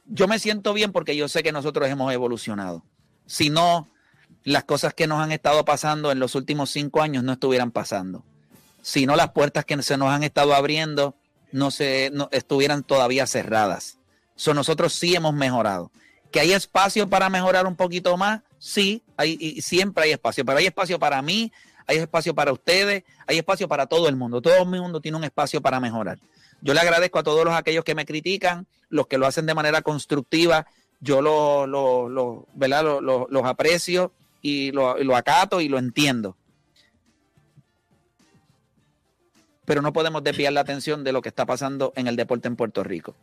yo 0.08 0.27
me 0.27 0.39
siento 0.39 0.73
bien 0.73 0.91
porque 0.91 1.15
yo 1.15 1.27
sé 1.27 1.43
que 1.43 1.51
nosotros 1.51 1.88
hemos 1.88 2.12
evolucionado. 2.12 2.84
Si 3.27 3.51
no, 3.51 3.88
las 4.43 4.63
cosas 4.63 4.95
que 4.95 5.05
nos 5.05 5.19
han 5.19 5.31
estado 5.31 5.63
pasando 5.65 6.12
en 6.12 6.17
los 6.17 6.34
últimos 6.34 6.71
cinco 6.71 7.03
años 7.03 7.23
no 7.23 7.34
estuvieran 7.34 7.69
pasando. 7.69 8.23
Si 8.81 9.05
no, 9.05 9.15
las 9.15 9.31
puertas 9.31 9.65
que 9.65 9.79
se 9.84 9.97
nos 9.97 10.10
han 10.10 10.23
estado 10.23 10.55
abriendo 10.55 11.15
no 11.51 11.69
se 11.69 12.10
no 12.12 12.27
estuvieran 12.31 12.81
todavía 12.81 13.27
cerradas. 13.27 13.99
So, 14.36 14.55
nosotros 14.55 14.93
sí 14.93 15.15
hemos 15.15 15.34
mejorado. 15.36 15.91
Que 16.31 16.39
hay 16.39 16.53
espacio 16.53 17.08
para 17.08 17.29
mejorar 17.29 17.67
un 17.67 17.75
poquito 17.75 18.17
más, 18.17 18.41
sí, 18.58 19.03
hay, 19.15 19.38
y 19.39 19.62
siempre 19.62 20.05
hay 20.05 20.12
espacio, 20.12 20.43
pero 20.43 20.58
hay 20.58 20.65
espacio 20.65 20.97
para 20.99 21.21
mí, 21.21 21.51
hay 21.88 21.98
espacio 21.98 22.34
para 22.34 22.52
ustedes, 22.52 23.04
hay 23.28 23.38
espacio 23.38 23.67
para 23.67 23.86
todo 23.86 24.08
el 24.10 24.15
mundo. 24.15 24.41
Todo 24.41 24.62
el 24.63 24.67
mundo 24.67 25.02
tiene 25.02 25.17
un 25.17 25.24
espacio 25.24 25.62
para 25.62 25.80
mejorar. 25.80 26.19
Yo 26.62 26.74
le 26.74 26.80
agradezco 26.80 27.19
a 27.19 27.24
todos 27.24 27.43
los 27.45 27.54
aquellos 27.54 27.84
que 27.84 27.95
me 27.95 28.06
critican, 28.06 28.65
los 28.89 29.08
que 29.08 29.17
lo 29.17 29.28
hacen 29.28 29.45
de 29.45 29.54
manera 29.54 29.82
constructiva, 29.82 30.65
yo 31.00 31.21
lo, 31.21 31.67
lo- 31.67 32.10
lo- 32.10 32.48
¿verdad? 32.54 32.84
Lo- 32.84 33.02
lo- 33.02 33.28
los 33.30 33.43
aprecio 33.45 34.12
y 34.41 34.71
lo 34.71 35.15
acato 35.15 35.60
y 35.62 35.67
lo 35.69 35.78
entiendo. 35.78 36.36
Pero 39.65 39.82
no 39.82 39.93
podemos 39.93 40.24
desviar 40.24 40.54
la 40.54 40.62
atención 40.62 41.04
de 41.04 41.12
lo 41.12 41.21
que 41.21 41.30
está 41.30 41.45
pasando 41.45 41.91
en 41.95 42.08
el 42.08 42.15
deporte 42.15 42.48
en 42.48 42.56
Puerto 42.56 42.84
Rico. 42.84 43.15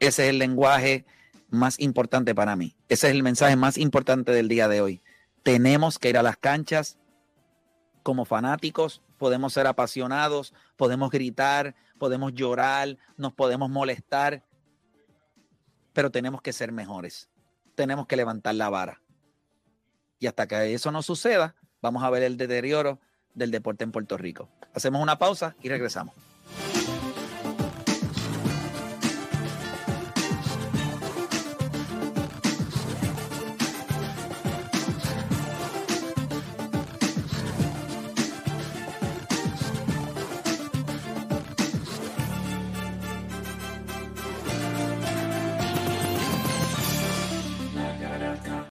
Ese 0.00 0.24
es 0.24 0.30
el 0.30 0.38
lenguaje 0.38 1.04
más 1.50 1.78
importante 1.78 2.34
para 2.34 2.56
mí. 2.56 2.74
Ese 2.88 3.06
es 3.08 3.14
el 3.14 3.22
mensaje 3.22 3.54
más 3.54 3.78
importante 3.78 4.32
del 4.32 4.48
día 4.48 4.66
de 4.66 4.80
hoy. 4.80 5.00
Tenemos 5.44 5.98
que 6.00 6.08
ir 6.08 6.18
a 6.18 6.22
las 6.22 6.36
canchas 6.36 6.96
como 8.04 8.24
fanáticos, 8.24 9.02
podemos 9.18 9.54
ser 9.54 9.66
apasionados, 9.66 10.54
podemos 10.76 11.10
gritar, 11.10 11.74
podemos 11.98 12.34
llorar, 12.34 12.96
nos 13.16 13.32
podemos 13.32 13.70
molestar, 13.70 14.44
pero 15.94 16.10
tenemos 16.10 16.42
que 16.42 16.52
ser 16.52 16.70
mejores. 16.70 17.30
Tenemos 17.74 18.06
que 18.06 18.16
levantar 18.16 18.54
la 18.54 18.68
vara. 18.68 19.00
Y 20.20 20.26
hasta 20.26 20.46
que 20.46 20.74
eso 20.74 20.92
no 20.92 21.02
suceda, 21.02 21.56
vamos 21.80 22.04
a 22.04 22.10
ver 22.10 22.22
el 22.22 22.36
deterioro 22.36 23.00
del 23.34 23.50
deporte 23.50 23.84
en 23.84 23.90
Puerto 23.90 24.16
Rico. 24.18 24.48
Hacemos 24.74 25.02
una 25.02 25.18
pausa 25.18 25.56
y 25.62 25.70
regresamos. 25.70 26.14